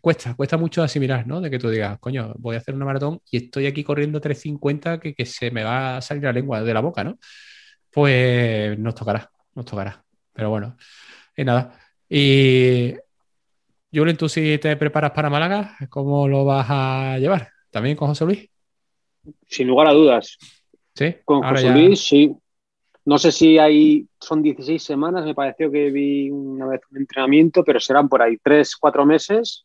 [0.00, 1.40] cuesta, cuesta mucho asimilar, ¿no?
[1.40, 5.00] De que tú digas, coño, voy a hacer una maratón y estoy aquí corriendo 3.50
[5.00, 7.18] que, que se me va a salir la lengua de la boca, ¿no?
[7.90, 10.04] Pues nos tocará, nos tocará.
[10.32, 10.76] Pero bueno,
[11.36, 11.78] y nada.
[12.08, 12.94] Y
[13.92, 17.48] Julen, tú si te preparas para Málaga, ¿cómo lo vas a llevar?
[17.70, 18.48] ¿También con José Luis?
[19.46, 20.36] Sin lugar a dudas.
[20.94, 21.16] Sí.
[21.24, 22.34] Con Ahora José ya- Luis, sí.
[23.04, 27.64] No sé si hay, son 16 semanas, me pareció que vi una vez un entrenamiento,
[27.64, 29.64] pero serán por ahí 3, 4 meses.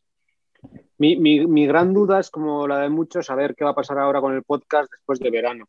[0.98, 4.00] Mi, mi- mi gran duda es, como la de muchos, saber qué va a pasar
[4.00, 5.66] ahora con el podcast después de verano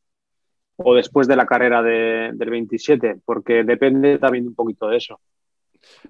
[0.76, 5.20] o después de la carrera de- del 27, porque depende también un poquito de eso.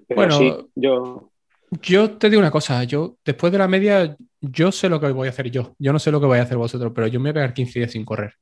[0.07, 1.31] Pero Bueno, sí, yo,
[1.83, 5.27] Yo te digo una cosa, yo después de la media, yo sé lo que voy
[5.27, 5.75] a hacer yo.
[5.77, 7.53] Yo no sé lo que vais a hacer vosotros, pero yo me voy a pegar
[7.53, 8.33] 15 días sin correr.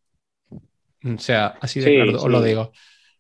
[1.04, 2.72] O sea, así de Sí, claro, os lo digo.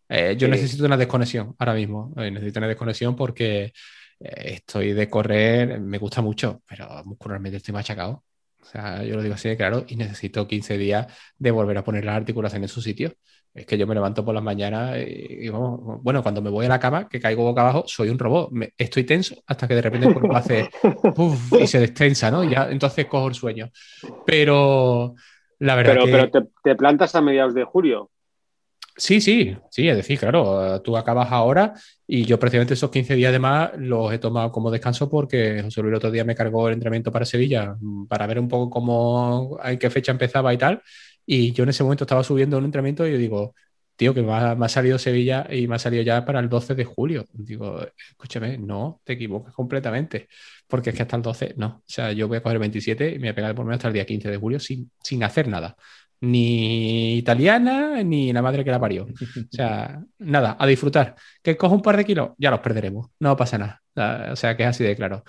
[0.09, 0.51] Eh, yo Sí.
[0.51, 2.13] necesito una desconexión ahora mismo.
[2.17, 3.73] Eh, necesito una desconexión porque eh,
[4.19, 8.23] estoy de correr, me gusta mucho, pero muscularmente estoy machacado.
[8.61, 11.83] O sea, yo lo digo así de claro y necesito 15 días de volver a
[11.83, 13.13] poner las articulaciones en su sitio.
[13.53, 16.65] Es que yo me levanto por las mañanas y, y vamos, bueno, cuando me voy
[16.65, 18.51] a la cama, que caigo boca abajo, soy un robot.
[18.51, 20.69] Me- estoy tenso hasta que de repente el cuerpo hace
[21.59, 22.43] y se destensa, ¿no?
[22.43, 23.69] Y ya entonces cojo el sueño.
[24.25, 25.15] Pero
[25.59, 28.11] la verdad pero, que pero te, te plantas a mediados de julio.
[28.99, 31.75] Sí, sí, sí, es decir, claro, tú acabas ahora
[32.07, 35.81] y yo precisamente esos 15 días de más los he tomado como descanso porque José
[35.81, 38.71] Luis el otro día me cargó el entrenamiento para Sevilla mm, para ver un poco
[38.71, 40.81] cómo, en qué fecha empezaba y tal.
[41.27, 43.55] Y yo en ese momento estaba subiendo un entrenamiento y yo digo,
[43.95, 46.85] tío, que me ha, salido Sevilla y me ha salido ya para el 12 de
[46.85, 47.25] julio.
[47.33, 47.79] Digo,
[48.09, 50.27] escúchame, no, te equivocas completamente,
[50.67, 51.67] porque es que hasta el 12, no.
[51.67, 53.77] O sea, yo voy a coger el 27 y me voy a pegar por menos
[53.77, 55.75] hasta el día 15 de julio sin, sin hacer nada
[56.21, 59.03] ni italiana, ni la madre que la parió.
[59.05, 61.15] O sea, nada, a disfrutar.
[61.41, 63.81] Que cojo un par de kilos, ya los perderemos, no pasa nada.
[64.31, 65.23] O sea, que es así de claro.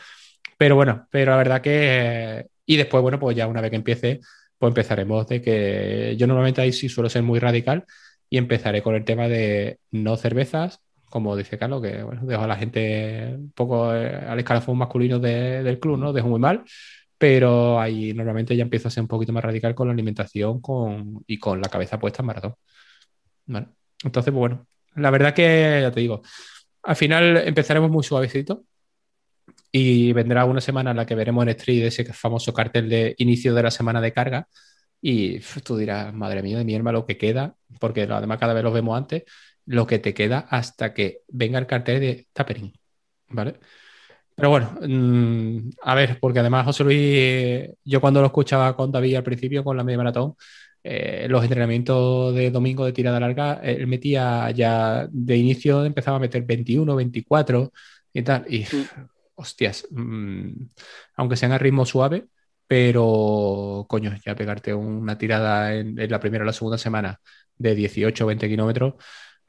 [0.56, 2.46] Pero bueno, pero la verdad que...
[2.66, 4.20] Y después, bueno, pues ya una vez que empiece,
[4.58, 7.84] pues empezaremos de que yo normalmente ahí sí suelo ser muy radical
[8.28, 12.46] y empezaré con el tema de no cervezas, como dice Carlos, que bueno, dejo a
[12.46, 16.12] la gente un poco eh, al escalafón masculino del club, ¿no?
[16.12, 16.64] Dejo muy mal
[17.18, 21.24] pero ahí normalmente ya empiezo a ser un poquito más radical con la alimentación con,
[21.26, 22.54] y con la cabeza puesta en maratón.
[24.04, 26.22] Entonces, pues bueno, la verdad que ya te digo,
[26.82, 28.64] al final empezaremos muy suavecito
[29.72, 33.54] y vendrá una semana en la que veremos en Street ese famoso cartel de inicio
[33.54, 34.48] de la semana de carga
[35.00, 38.64] y tú dirás, madre mía de mi hermano, lo que queda, porque además cada vez
[38.64, 39.24] lo vemos antes,
[39.66, 42.72] lo que te queda hasta que venga el cartel de tapering,
[43.28, 43.60] ¿vale?
[44.38, 49.16] Pero bueno, mm, a ver, porque además José Luis, yo cuando lo escuchaba con David
[49.16, 50.36] al principio con la media maratón,
[50.84, 56.20] eh, los entrenamientos de domingo de tirada larga, él metía ya de inicio, empezaba a
[56.20, 57.72] meter 21, 24
[58.12, 58.44] y tal.
[58.48, 58.64] Y
[59.34, 60.52] hostias, mm,
[61.16, 62.28] aunque sean a ritmo suave,
[62.68, 67.20] pero coño, ya pegarte una tirada en, la primera o la segunda semana
[67.56, 68.94] de 18 o 20 kilómetros,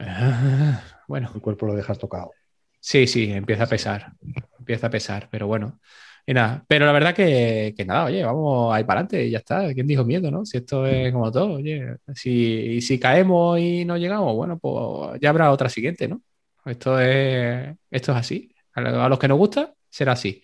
[1.06, 1.30] bueno.
[1.32, 2.32] El cuerpo lo dejas tocado.
[2.80, 4.14] Sí, sí, empieza a pesar.
[4.60, 5.80] Empieza a pesar, pero bueno.
[6.26, 9.38] Y nada, pero la verdad que, nada, oye, vamos a ir para adelante y ya
[9.38, 9.72] está.
[9.74, 10.44] ¿Quién dijo miedo, no?
[10.44, 15.30] Si esto es como todo, oye, si, si caemos y no llegamos, bueno, pues ya
[15.30, 16.22] habrá otra siguiente, ¿no?
[16.64, 18.54] Esto es, esto es así.
[18.74, 20.42] A los que nos gusta, será así.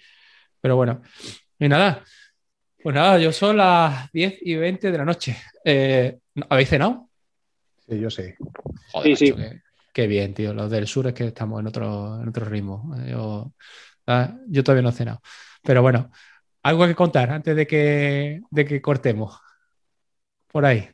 [0.60, 1.02] Pero bueno,
[1.58, 2.02] y nada,
[2.82, 5.36] pues nada, yo son las 10 y 20 de la noche.
[5.64, 7.10] Eh, ¿Habéis cenado?
[7.88, 8.36] Sí, yo sé.
[9.02, 9.34] sí, sí.
[9.92, 10.52] Qué bien, tío.
[10.52, 12.94] Los del sur es que estamos en otro, en otro ritmo.
[14.06, 15.20] Ah, yo, todavía no he cenado.
[15.62, 16.10] Pero bueno,
[16.62, 19.38] algo que contar antes de que, de que cortemos.
[20.46, 20.88] Por ahí.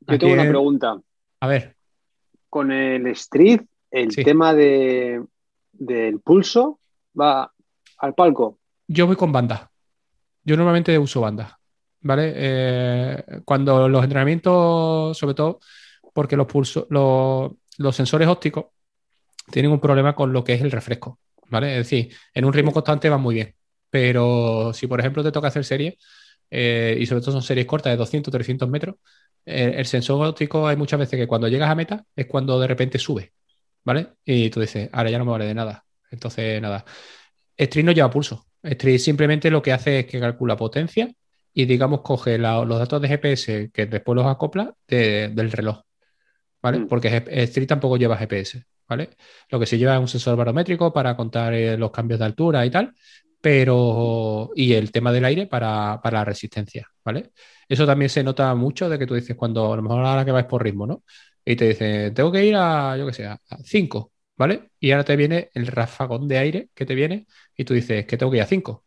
[0.00, 0.98] Yo tengo una pregunta.
[1.40, 1.76] A ver.
[2.48, 5.22] Con el street, el tema de,
[5.72, 6.80] del pulso
[7.18, 7.52] va
[7.98, 8.58] al palco.
[8.88, 9.70] Yo voy con banda.
[10.44, 11.58] Yo normalmente uso banda.
[12.00, 12.32] ¿Vale?
[12.36, 15.58] Eh, cuando los entrenamientos, sobre todo,
[16.14, 18.66] porque los pulsos, los, los sensores ópticos
[19.50, 21.18] tienen un problema con lo que es el refresco,
[21.48, 21.78] ¿vale?
[21.78, 23.54] Es decir, en un ritmo constante va muy bien,
[23.90, 25.94] pero si por ejemplo te toca hacer series,
[26.50, 28.96] eh, y sobre todo son series cortas de 200, 300 metros,
[29.44, 32.66] eh, el sensor óptico hay muchas veces que cuando llegas a meta es cuando de
[32.66, 33.32] repente sube,
[33.84, 34.08] ¿vale?
[34.24, 35.84] Y tú dices, ahora ya no me vale de nada.
[36.10, 36.84] Entonces, nada.
[37.56, 38.46] Street no lleva pulso.
[38.62, 41.10] Street simplemente lo que hace es que calcula potencia
[41.52, 45.82] y, digamos, coge los datos de GPS que después los acopla del reloj.
[46.62, 46.80] ¿vale?
[46.80, 46.88] Mm.
[46.88, 49.10] Porque Street tampoco lleva GPS, ¿vale?
[49.50, 52.64] Lo que sí lleva es un sensor barométrico para contar eh, los cambios de altura
[52.66, 52.92] y tal,
[53.40, 57.32] pero y el tema del aire para, la resistencia, ¿vale?
[57.68, 60.32] Eso también se nota mucho de que tú dices cuando a lo mejor ahora que
[60.32, 61.04] vais por ritmo, ¿no?
[61.44, 64.70] Y te dice, tengo que ir a, yo que sé, a 5, ¿vale?
[64.80, 67.26] Y ahora te viene el rafagón de aire que te viene
[67.56, 68.84] y tú dices que tengo que ir a 5.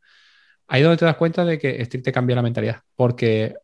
[0.68, 3.56] Ahí es donde te das cuenta de que Street te cambia la mentalidad, porque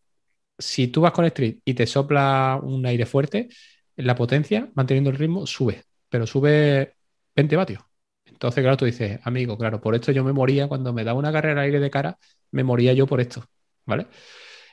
[0.58, 3.50] si tú vas con Street y te sopla un aire fuerte,
[3.98, 5.84] la potencia, manteniendo el ritmo, sube,
[6.16, 6.95] pero sube
[7.36, 7.84] 20 vatios.
[8.24, 11.30] Entonces, claro, tú dices, amigo, claro, por esto yo me moría cuando me daba una
[11.30, 12.18] carrera aire de cara,
[12.51, 13.43] me moría yo por esto,
[13.86, 14.07] ¿vale?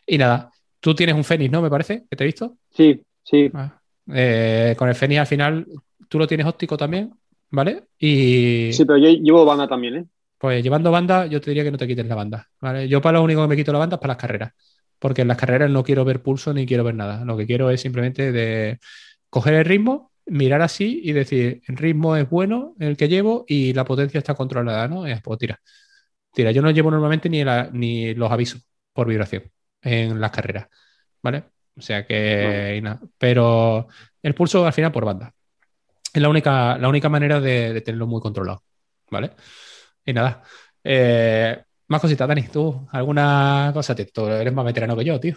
[0.06, 1.60] Y nada, tú tienes un Fénix, ¿no?
[1.60, 2.58] Me parece, que te he visto.
[2.70, 3.50] Sí, sí.
[3.54, 3.76] Ah,
[4.14, 5.66] eh, con el Fénix al final,
[6.08, 7.12] tú lo tienes óptico también,
[7.50, 7.88] ¿vale?
[7.98, 8.70] Y...
[8.72, 10.06] Sí, pero yo llevo banda también, ¿eh?
[10.38, 12.86] Pues llevando banda, yo te diría que no te quites la banda, ¿vale?
[12.86, 14.52] Yo para lo único que me quito la banda es para las carreras,
[15.00, 17.24] porque en las carreras no quiero ver pulso ni quiero ver nada.
[17.24, 18.78] Lo que quiero es simplemente de
[19.28, 23.72] coger el ritmo, mirar así y decir, el ritmo es bueno el que llevo y
[23.72, 25.06] la potencia está controlada, ¿no?
[25.06, 25.60] Es, pues tira.
[26.32, 27.42] Tira, yo no llevo normalmente ni,
[27.72, 28.62] ni los avisos
[28.92, 29.50] por vibración
[29.82, 30.68] en las carreras,
[31.22, 31.44] ¿vale?
[31.76, 32.82] O sea que,
[33.18, 33.88] pero
[34.22, 35.34] el pulso al final por banda.
[36.12, 38.62] Es la única, la única manera de, tenerlo muy controlado,
[39.10, 39.32] ¿vale?
[40.04, 40.42] Y nada.
[40.84, 45.36] Eh, más cositas, Dani, tú, alguna cosa, tú eres más veterano que yo, tío.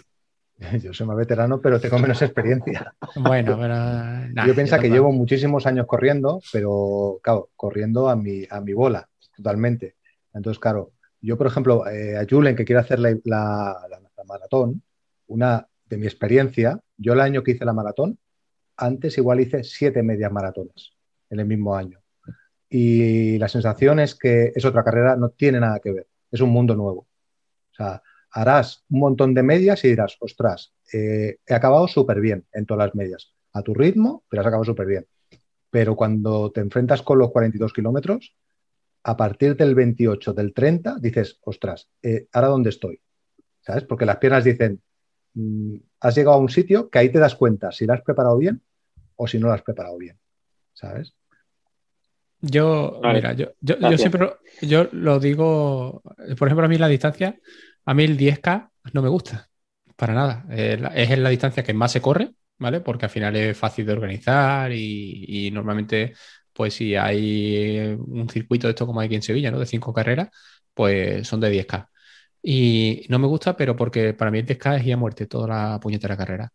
[0.82, 2.94] Yo soy más veterano, pero tengo menos experiencia.
[3.16, 4.46] Bueno, pero.
[4.46, 9.08] yo pienso que llevo muchísimos años corriendo, pero claro, corriendo a mi, a mi bola,
[9.36, 9.96] totalmente.
[10.34, 13.78] Entonces, claro, yo, por ejemplo, eh, a Julen, que quiere hacer la, la,
[14.26, 14.82] maratón,
[15.28, 18.18] una de mi experiencia, yo el año que hice la maratón,
[18.76, 20.92] antes igual hice siete medias maratones
[21.30, 22.00] en el mismo año.
[22.68, 26.50] Y la sensación es que es otra carrera, no tiene nada que ver, es un
[26.50, 27.06] mundo nuevo.
[27.70, 28.02] O sea,
[28.36, 32.86] harás un montón de medias y dirás, ostras, eh, he acabado súper bien en todas
[32.86, 33.32] las medias.
[33.54, 35.06] A tu ritmo, pero has acabado súper bien.
[35.70, 38.36] Pero cuando te enfrentas con los 42 kilómetros,
[39.04, 43.00] a partir del 28, del 30, dices, ostras, eh, ¿ahora dónde estoy?
[43.62, 43.84] ¿Sabes?
[43.84, 44.82] Porque las piernas dicen,
[45.32, 48.36] mm, has llegado a un sitio que ahí te das cuenta si lo has preparado
[48.36, 48.60] bien
[49.16, 50.18] o si no lo has preparado bien.
[50.74, 51.14] ¿Sabes?
[52.42, 54.28] Yo, mira, yo, yo, siempre
[54.60, 56.02] yo lo digo,
[56.38, 57.40] por ejemplo, a mí la distancia,
[57.86, 59.48] a mí el 10K no me gusta,
[59.96, 60.44] para nada.
[60.50, 62.80] Es la, distancia que más se corre, ¿vale?
[62.80, 66.14] Porque al final es fácil de organizar y, normalmente,
[66.52, 69.58] pues si hay un circuito de esto como hay aquí en Sevilla, ¿no?
[69.60, 70.30] De cinco carreras,
[70.74, 71.88] pues son de 10K.
[72.42, 75.80] Y no me gusta, pero porque para mí el 10K es ya muerte toda la
[75.80, 76.52] puñetera carrera.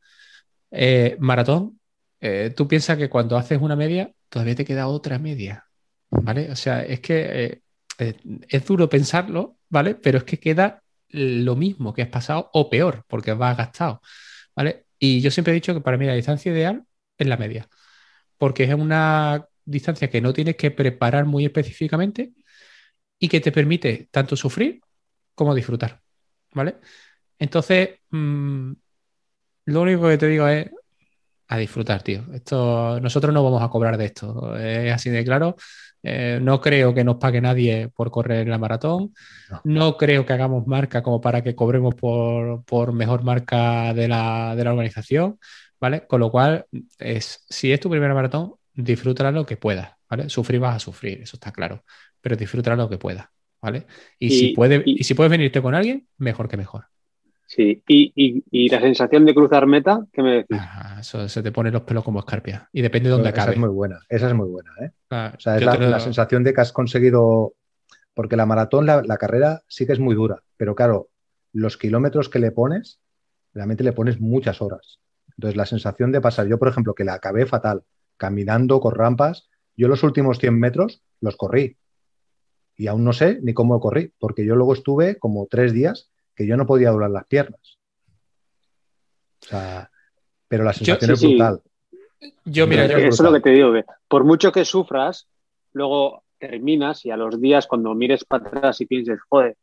[0.71, 1.79] Eh, maratón,
[2.19, 5.65] eh, tú piensas que cuando haces una media, todavía te queda otra media,
[6.09, 6.51] ¿vale?
[6.51, 7.61] O sea, es que
[7.99, 8.15] eh,
[8.49, 9.95] es duro pensarlo, ¿vale?
[9.95, 10.82] Pero es que queda
[11.14, 14.01] lo mismo que has pasado o peor, porque vas gastado,
[14.55, 14.86] ¿vale?
[14.99, 16.86] Y yo siempre he dicho que para mí la distancia ideal
[17.18, 17.68] es la media,
[18.38, 22.34] porque es una distancia que no tienes que preparar muy específicamente
[23.20, 24.82] y que te permite tanto sufrir
[25.36, 26.01] como disfrutar,
[26.53, 26.78] ¿vale?
[27.39, 28.74] Entonces, mm,
[29.66, 30.70] lo único que te digo es
[31.47, 32.26] a disfrutar, tío.
[32.34, 35.55] Esto, nosotros no vamos a cobrar de esto, es así de claro.
[36.03, 39.13] Eh, no creo que nos pague nadie por correr la maratón.
[39.63, 39.97] No.
[39.97, 45.39] creo que hagamos marca como para que cobremos por, mejor marca de la, organización,
[45.79, 46.07] ¿vale?
[46.07, 46.65] Con lo cual,
[46.97, 50.29] es, si es tu primera maratón, disfrútala lo que puedas, ¿vale?
[50.29, 51.83] Sufrir vas a sufrir, eso está claro,
[52.19, 53.27] pero disfrútala lo que puedas,
[53.61, 53.85] ¿vale?
[54.17, 56.85] Y, si, puede, y si puedes venirte con alguien, mejor que mejor.
[57.53, 60.57] Sí, y, la sensación de cruzar meta, ¿qué me decís?
[61.01, 62.69] eso se te pone los pelos como escarpia.
[62.71, 63.51] Y depende de dónde acabe.
[63.51, 64.71] Esa es muy buena, esa es muy buena.
[64.79, 64.91] ¿eh?
[65.09, 67.55] o sea, es la, sensación de que has conseguido.
[68.13, 71.09] Porque la maratón, la, carrera sí que es muy dura, pero claro,
[71.51, 73.01] los kilómetros que le pones,
[73.53, 75.01] realmente le pones muchas horas.
[75.35, 77.83] Entonces, la sensación de pasar, yo por ejemplo, que la acabé fatal,
[78.15, 81.77] caminando con rampas, yo los últimos 100 metros los corrí.
[82.77, 86.11] Y aún no sé ni cómo corrí, porque yo luego estuve como tres días
[86.41, 87.77] que yo no podía doblar las piernas.
[89.43, 89.89] O sea,
[90.47, 91.61] pero la sensación es brutal.
[92.45, 93.73] Yo, mira, eso es lo que te digo,
[94.07, 95.27] por mucho que sufras,
[95.73, 99.55] luego terminas y a los días cuando mires para atrás y pienses, joder,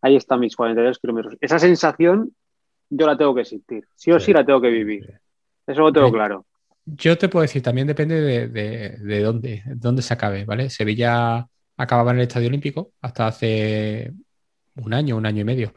[0.00, 1.36] ahí están mis 42 kilómetros.
[1.40, 2.34] Esa sensación
[2.90, 5.20] yo la tengo que sentir, sí o sí, la tengo que vivir.
[5.66, 6.46] Eso lo tengo claro.
[6.84, 10.68] Yo te puedo decir, también depende de, dónde, dónde se acabe, ¿vale?
[10.68, 11.46] Sevilla
[11.76, 14.12] acababa en el Estadio Olímpico hasta hace
[14.76, 15.74] un año, un año y medio.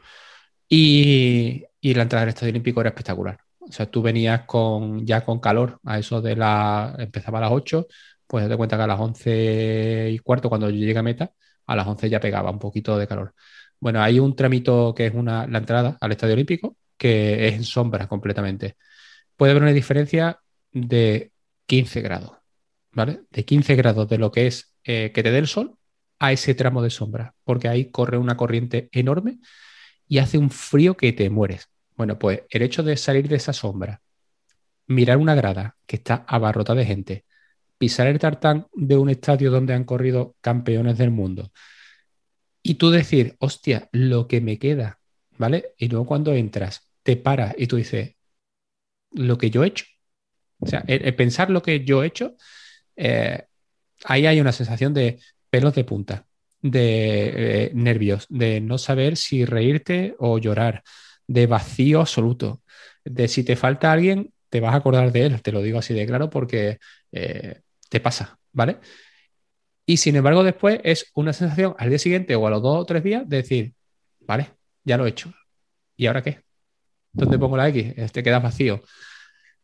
[0.68, 3.38] Y, la entrada del Estadio Olímpico era espectacular.
[3.60, 6.94] O sea, tú venías con, ya con calor, a eso de la.
[6.98, 7.86] empezaba a las 8,
[8.26, 11.32] pues te cuenta que a las 11 y cuarto, cuando yo llegué a meta,
[11.66, 13.34] a las 11 ya pegaba un poquito de calor.
[13.80, 17.64] Bueno, hay un tramito que es una, la entrada al Estadio Olímpico, que es en
[17.64, 18.76] sombra completamente.
[19.36, 20.40] Puede haber una diferencia
[20.72, 21.32] de
[21.66, 22.32] 15 grados,
[22.92, 23.22] ¿vale?
[23.30, 25.76] De 15 grados de lo que es eh, que te dé el sol
[26.18, 29.38] a ese tramo de sombra, porque ahí corre una corriente enorme
[30.08, 31.68] y hace un frío que te mueres.
[31.96, 34.02] Bueno, pues el hecho de salir de esa sombra,
[34.86, 37.24] mirar una grada que está abarrotada de gente,
[37.78, 41.52] pisar el tartán de un estadio donde han corrido campeones del mundo
[42.62, 44.98] y tú decir, hostia, lo que me queda,
[45.38, 45.74] ¿vale?
[45.78, 48.16] Y luego cuando entras, te paras y tú dices,
[49.12, 49.84] lo que yo he hecho.
[50.58, 52.34] O sea, el, pensar lo que yo he hecho,
[52.96, 53.44] eh,
[54.04, 56.25] ahí hay una sensación de pelos de punta
[56.62, 60.82] de eh, nervios, de no saber si reírte o llorar,
[61.26, 62.62] de vacío absoluto,
[63.04, 65.94] de si te falta alguien, te vas a acordar de él, te lo digo así
[65.94, 66.78] de claro porque
[67.12, 68.78] eh, te pasa, ¿vale?
[69.84, 72.84] Y sin embargo después es una sensación al día siguiente o a los dos o
[72.84, 73.74] tres días de decir,
[74.20, 74.50] vale,
[74.84, 75.32] ya lo he hecho.
[75.96, 76.40] ¿Y ahora qué?
[77.12, 78.12] ¿Dónde pongo la X?
[78.12, 78.82] Te quedas vacío.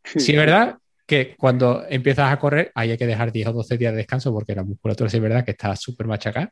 [0.03, 3.77] Si es verdad que cuando empiezas a correr, ahí hay que dejar 10 o 12
[3.77, 6.51] días de descanso porque la musculatura sí es verdad que está súper machacada.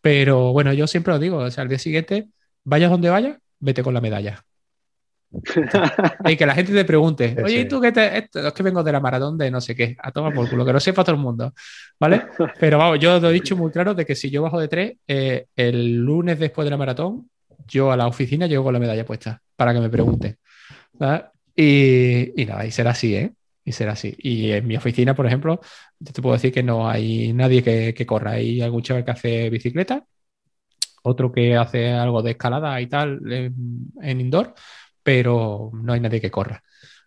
[0.00, 2.28] Pero bueno, yo siempre lo digo, o sea, al día siguiente,
[2.64, 4.44] vayas donde vayas, vete con la medalla.
[6.24, 8.16] y que la gente te pregunte, oye, ¿y tú qué te.?
[8.16, 10.72] es que vengo de la maratón de no sé qué, a tomar por culo, que
[10.72, 11.52] lo sepa todo el mundo,
[12.00, 12.22] ¿vale?
[12.60, 14.96] Pero vamos, yo lo he dicho muy claro de que si yo bajo de tres,
[15.06, 17.28] eh, el lunes después de la maratón,
[17.66, 20.38] yo a la oficina llego con la medalla puesta para que me pregunte.
[21.54, 23.32] Y, y nada, y será así, ¿eh?
[23.68, 24.16] y será así.
[24.18, 25.60] Y en mi oficina, por ejemplo,
[26.04, 28.32] te puedo decir que no hay nadie que, corra.
[28.32, 30.06] Hay algún chaval que hace bicicleta,
[31.02, 34.54] otro que hace algo de escalada y tal en, indoor,
[35.02, 36.62] pero no hay nadie que corra.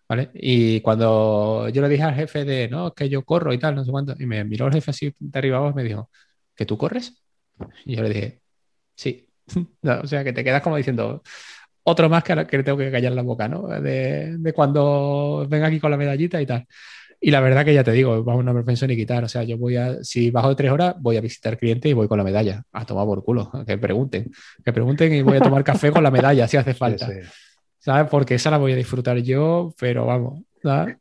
[0.08, 0.30] ¿Vale?
[0.34, 3.74] Y cuando yo le dije al jefe de, no, es que yo corro y tal,
[3.74, 6.10] no sé cuánto, y me miró el jefe así de arriba abajo y me dijo,
[6.54, 7.22] ¿que tú corres?
[7.86, 8.42] Y yo le dije,
[8.94, 9.28] sí.
[9.82, 11.22] o sea, que te quedas como diciendo,
[11.84, 13.66] otro más que, que le tengo que callar la boca, ¿no?
[13.68, 16.66] De, de, cuando venga aquí con la medallita y tal.
[17.24, 19.22] Y la verdad que ya te digo, vamos, no me pienso ni quitar.
[19.22, 21.94] O sea, yo voy a, si bajo de tres horas, voy a visitar clientes y
[21.94, 22.64] voy con la medalla.
[22.72, 24.28] A tomar por culo, que pregunten.
[24.64, 27.06] Que pregunten y voy a tomar café con la medalla si hace falta.
[27.06, 27.28] Sí, sí.
[27.78, 28.10] ¿Sabes?
[28.10, 30.96] Porque esa la voy a disfrutar yo, pero vamos, ¿sabes?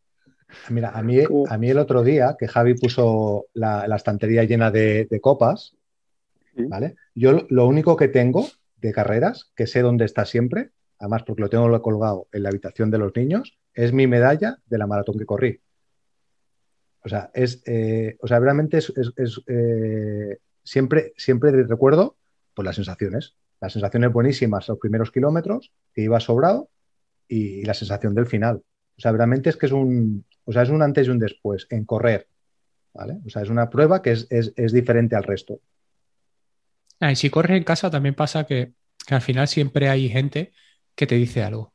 [0.70, 1.18] Mira, a mí,
[1.48, 5.76] a mí el otro día que Javi puso la, la estantería llena de, de copas,
[6.56, 6.96] ¿vale?
[7.16, 10.70] Yo lo único que tengo de carreras, que sé dónde está siempre,
[11.00, 14.78] además porque lo tengo colgado en la habitación de los niños, es mi medalla de
[14.78, 15.62] la maratón que corrí.
[17.04, 22.16] O sea, es, eh, o sea, realmente es, es, eh, siempre, siempre recuerdo
[22.54, 23.36] pues, las sensaciones.
[23.60, 26.70] Las sensaciones buenísimas los primeros kilómetros, que iba sobrado,
[27.28, 28.64] y, la sensación del final.
[28.98, 31.68] O sea, realmente es que es un, o sea, es un antes y un después
[31.70, 32.28] en correr.
[32.94, 33.20] ¿vale?
[33.26, 35.60] O sea, es una prueba que es, es diferente al resto.
[37.00, 38.74] Ah, y si corres en casa también pasa que,
[39.08, 40.54] que, al final siempre hay gente
[40.94, 41.74] que te dice algo.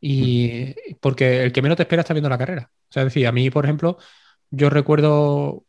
[0.00, 2.70] Y porque el que menos te espera está viendo la carrera.
[2.72, 3.98] O sea, es decir, a mí, por ejemplo,
[4.50, 5.64] yo recuerdo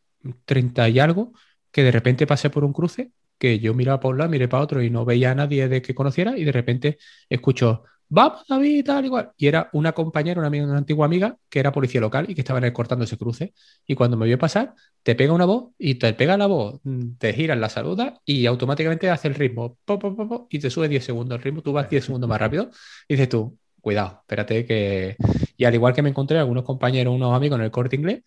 [0.45, 1.33] 30 y algo
[1.71, 4.63] que de repente pasé por un cruce que yo miraba por un lado, miré para
[4.63, 6.97] otro y no veía a nadie de que conociera y de repente
[7.29, 9.31] escucho, vamos David, tal igual.
[9.37, 12.41] Y era una compañera, una, amiga, una antigua amiga que era policía local y que
[12.41, 13.53] estaba cortando ese cruce.
[13.85, 14.73] Y cuando me vio pasar,
[15.03, 16.81] te pega una voz y te pega la voz,
[17.19, 20.87] te giras la saluda y automáticamente hace el ritmo po, po, po, y te sube
[20.87, 22.69] 10 segundos el ritmo, tú vas 10 segundos más rápido
[23.07, 25.15] y dices tú, cuidado, espérate que...
[25.59, 28.23] Y al igual que me encontré algunos compañeros, unos amigos en el corte inglés,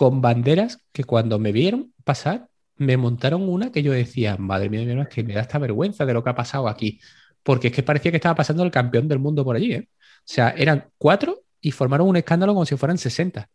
[0.00, 5.02] con banderas que cuando me vieron pasar, me montaron una que yo decía, madre mía,
[5.02, 6.98] es que me da esta vergüenza de lo que ha pasado aquí.
[7.42, 9.74] Porque es que parecía que estaba pasando el campeón del mundo por allí.
[9.74, 9.88] ¿eh?
[9.90, 13.46] O sea, eran cuatro y formaron un escándalo como si fueran 60.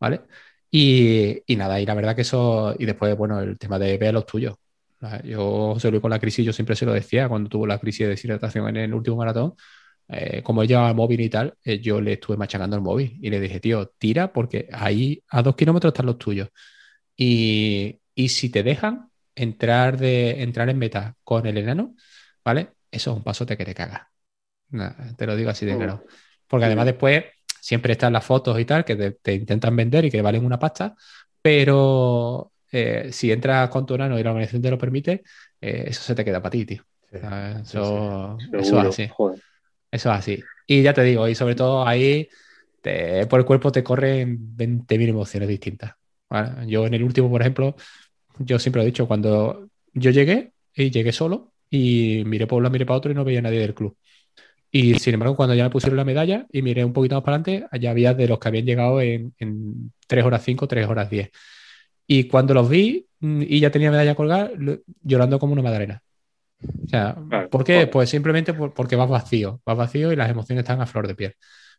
[0.00, 0.22] ¿Vale?
[0.68, 2.74] Y, y nada, y la verdad que eso.
[2.76, 4.56] Y después, bueno, el tema de ver los tuyos.
[5.22, 8.00] Yo, José Luis, con la crisis, yo siempre se lo decía cuando tuvo la crisis
[8.00, 9.54] de deshidratación en el último maratón.
[10.08, 13.18] Eh, como él llevaba el móvil y tal, eh, yo le estuve machacando el móvil
[13.22, 16.48] y le dije, tío, tira porque ahí a dos kilómetros están los tuyos.
[17.16, 21.94] Y, y si te dejan entrar, de, entrar en meta con el enano,
[22.44, 22.68] ¿vale?
[22.90, 24.10] Eso es un pasote que te caga.
[25.16, 26.04] te lo digo así de claro.
[26.46, 27.24] Porque además después
[27.60, 30.58] siempre están las fotos y tal que te, te intentan vender y que valen una
[30.58, 30.94] pasta,
[31.40, 35.22] pero eh, si entras con tu enano y la organización te lo permite,
[35.60, 36.82] eso se te queda para ti, tío.
[37.10, 38.56] Sí, eso, sí, sí.
[38.58, 39.08] eso es así.
[39.08, 39.40] Joder.
[39.94, 40.44] Eso es así.
[40.66, 42.28] Y ya te digo, y sobre todo ahí
[43.30, 45.94] por el cuerpo te corren 20.000 emociones distintas.
[46.66, 47.76] Yo en el último, por ejemplo,
[48.38, 52.64] yo siempre lo he dicho, cuando yo llegué y llegué solo y miré por un
[52.64, 53.96] lado, miré para otro y no veía a nadie del club.
[54.70, 57.36] Y sin embargo, cuando ya me pusieron la medalla y miré un poquito más para
[57.36, 61.10] adelante, allá había de los que habían llegado en, en 3 horas 5, 3 horas
[61.10, 61.30] 10.
[62.08, 64.52] Y cuando los vi mm, y ya tenía medalla colgada,
[65.02, 66.03] llorando como una madalena.
[66.62, 67.86] O sea, claro, ¿por qué?
[67.86, 71.14] Pues simplemente por, porque vas vacío, vas vacío y las emociones están a flor de
[71.14, 71.34] piel,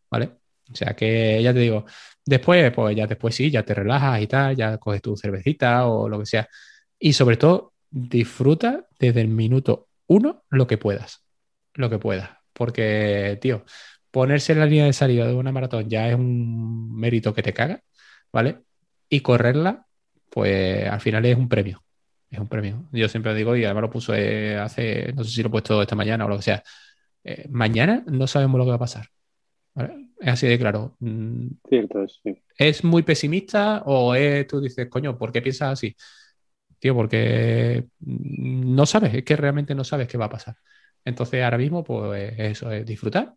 [0.09, 0.31] ¿vale?
[0.71, 1.85] O sea que ya te digo,
[2.25, 6.09] después, pues ya después sí, ya te relajas y tal, ya coges tu cervecita o
[6.09, 6.47] lo que sea.
[6.99, 11.23] Y sobre todo, disfruta desde el minuto uno lo que puedas,
[11.73, 12.29] lo que puedas.
[12.53, 13.65] Porque, tío,
[14.11, 17.53] ponerse en la línea de salida de una maratón ya es un mérito que te
[17.53, 17.81] caga,
[18.31, 18.61] ¿vale?
[19.09, 19.87] Y correrla,
[20.29, 21.85] pues al final es un premio
[22.29, 22.87] es un premio.
[22.91, 25.51] Yo siempre lo digo y además lo puso eh, hace, no sé si lo he
[25.51, 26.63] puesto esta mañana o lo que sea.
[27.23, 29.07] Eh, mañana no sabemos lo que va a pasar.
[29.75, 30.09] ¿vale?
[30.19, 30.95] Es así de claro.
[30.99, 32.41] Mm, Cierto, sí.
[32.57, 35.95] ¿Es muy pesimista o es, tú dices, coño, ¿por qué piensas así?
[36.79, 40.57] Tío, porque no sabes, es que realmente no sabes qué va a pasar.
[41.05, 43.35] Entonces ahora mismo, pues eso es disfrutar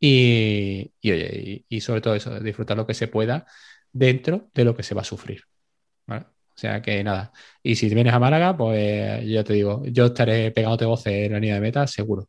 [0.00, 3.46] y, y oye, y, y sobre todo eso, disfrutar lo que se pueda
[3.92, 5.42] dentro de lo que se va a sufrir.
[6.06, 6.26] ¿vale?
[6.58, 7.30] O sea que nada.
[7.62, 11.38] Y si vienes a Málaga, pues yo te digo, yo estaré pegándote voces en la
[11.38, 12.28] línea de meta, seguro.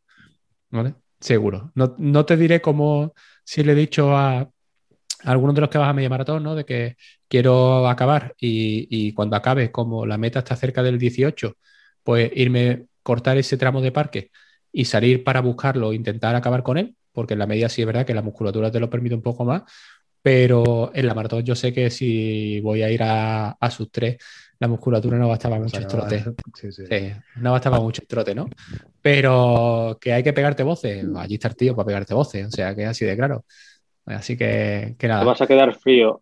[0.70, 0.94] ¿Vale?
[1.18, 1.72] Seguro.
[1.74, 3.12] No, no te diré como
[3.42, 4.50] si le he dicho a, a
[5.24, 6.54] algunos de los que vas a media maratón, ¿no?
[6.54, 11.56] De que quiero acabar y, y, cuando acabe, como la meta está cerca del 18,
[12.04, 14.30] pues irme, cortar ese tramo de parque
[14.70, 18.06] y salir para buscarlo, intentar acabar con él, porque en la media sí es verdad
[18.06, 19.62] que la musculatura te lo permite un poco más,
[20.22, 24.16] pero en la maratón yo sé que si voy a ir a, a sus tres,
[24.58, 26.24] la musculatura no bastaba mucho el trote.
[26.54, 26.84] Sí, sí.
[26.86, 28.48] Sí, no bastaba mucho el trote, ¿no?
[29.00, 32.74] Pero que hay que pegarte voces, allí está el tío para pegarte voces, o sea
[32.74, 33.44] que así de claro.
[34.06, 35.20] Así que, que nada.
[35.20, 36.18] Te vas a quedar frío.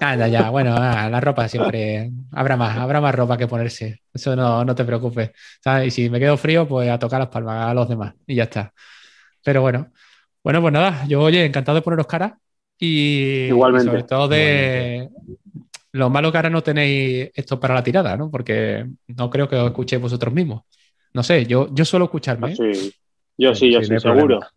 [0.00, 2.10] Anda, ya, bueno, ah, la ropa siempre.
[2.32, 4.02] Habrá más, habrá más ropa que ponerse.
[4.12, 5.30] Eso no, no te preocupes.
[5.62, 5.88] ¿sabes?
[5.88, 8.44] Y si me quedo frío, pues a tocar las palmas a los demás y ya
[8.44, 8.72] está.
[9.44, 9.92] Pero bueno,
[10.42, 12.38] bueno, pues nada, yo oye, encantado de poneros cara
[12.78, 13.86] y, y Igualmente.
[13.86, 15.08] sobre todo de
[15.92, 18.30] lo malo que ahora no tenéis esto para la tirada, ¿no?
[18.30, 20.62] Porque no creo que os escuchéis vosotros mismos.
[21.14, 22.52] No sé, yo, yo suelo escucharme.
[22.52, 22.56] ¿eh?
[22.74, 22.92] Sí.
[23.38, 24.40] Yo sí, yo Sí, no seguro.
[24.40, 24.52] problema.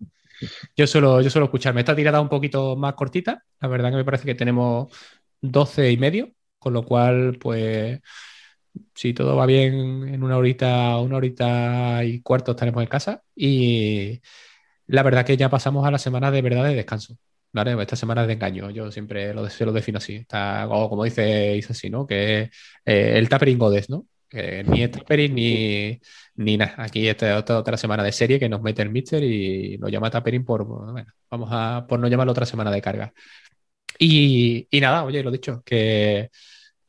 [0.76, 1.82] Yo suelo, yo suelo escucharme.
[1.82, 3.44] Esta tirada un poquito más cortita.
[3.60, 4.92] La verdad que me parece que tenemos
[5.40, 8.00] 12 y medio, con lo cual, pues,
[8.96, 13.24] si todo va bien, en una horita, una horita y cuarto estaremos en casa.
[13.36, 14.20] Y
[14.88, 17.18] la verdad que ya pasamos a la semana de verdad de descanso.
[17.54, 17.82] ¿Vale?
[17.82, 20.16] Esta semana es de engaño, yo siempre lo, se lo defino así.
[20.16, 22.08] Está, como dice Isasi, ¿no?
[22.08, 22.50] Que es
[22.86, 24.08] eh, el tapering godes, ¿no?
[24.34, 26.00] Ni es tapering ni,
[26.36, 26.76] ni nada.
[26.78, 29.92] Aquí esta es otra, otra semana de serie que nos mete el Mister y nos
[29.92, 33.14] llama tapering por, bueno, vamos a por no llamarlo otra semana de carga.
[34.00, 36.30] Y, y nada, oye, lo dicho, que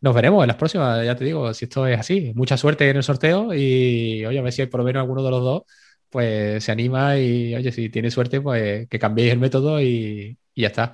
[0.00, 2.32] nos veremos en las próximas, ya te digo, si esto es así.
[2.34, 5.22] Mucha suerte en el sorteo y oye, a ver si hay por lo menos alguno
[5.24, 5.62] de los dos
[6.10, 10.62] pues se anima y oye, si tiene suerte, pues que cambiéis el método y, y
[10.62, 10.92] ya está.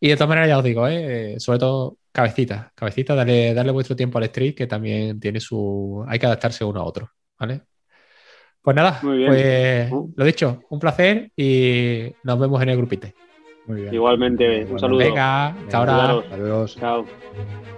[0.00, 1.36] Y de todas maneras, ya os digo, ¿eh?
[1.38, 6.04] sobre todo cabecita, cabecita, darle, darle vuestro tiempo al street, que también tiene su.
[6.08, 7.62] Hay que adaptarse uno a otro, ¿vale?
[8.60, 9.28] Pues nada, Muy bien.
[9.28, 10.12] pues Uh.
[10.16, 13.14] lo dicho, un placer y nos vemos en el grupite.
[13.66, 13.94] Muy bien.
[13.94, 14.98] Igualmente, un Bueno, saludo.
[14.98, 15.96] Venga, hasta ahora.
[15.96, 16.24] Saludos.
[16.32, 16.76] Adiós.
[16.76, 17.73] Chao.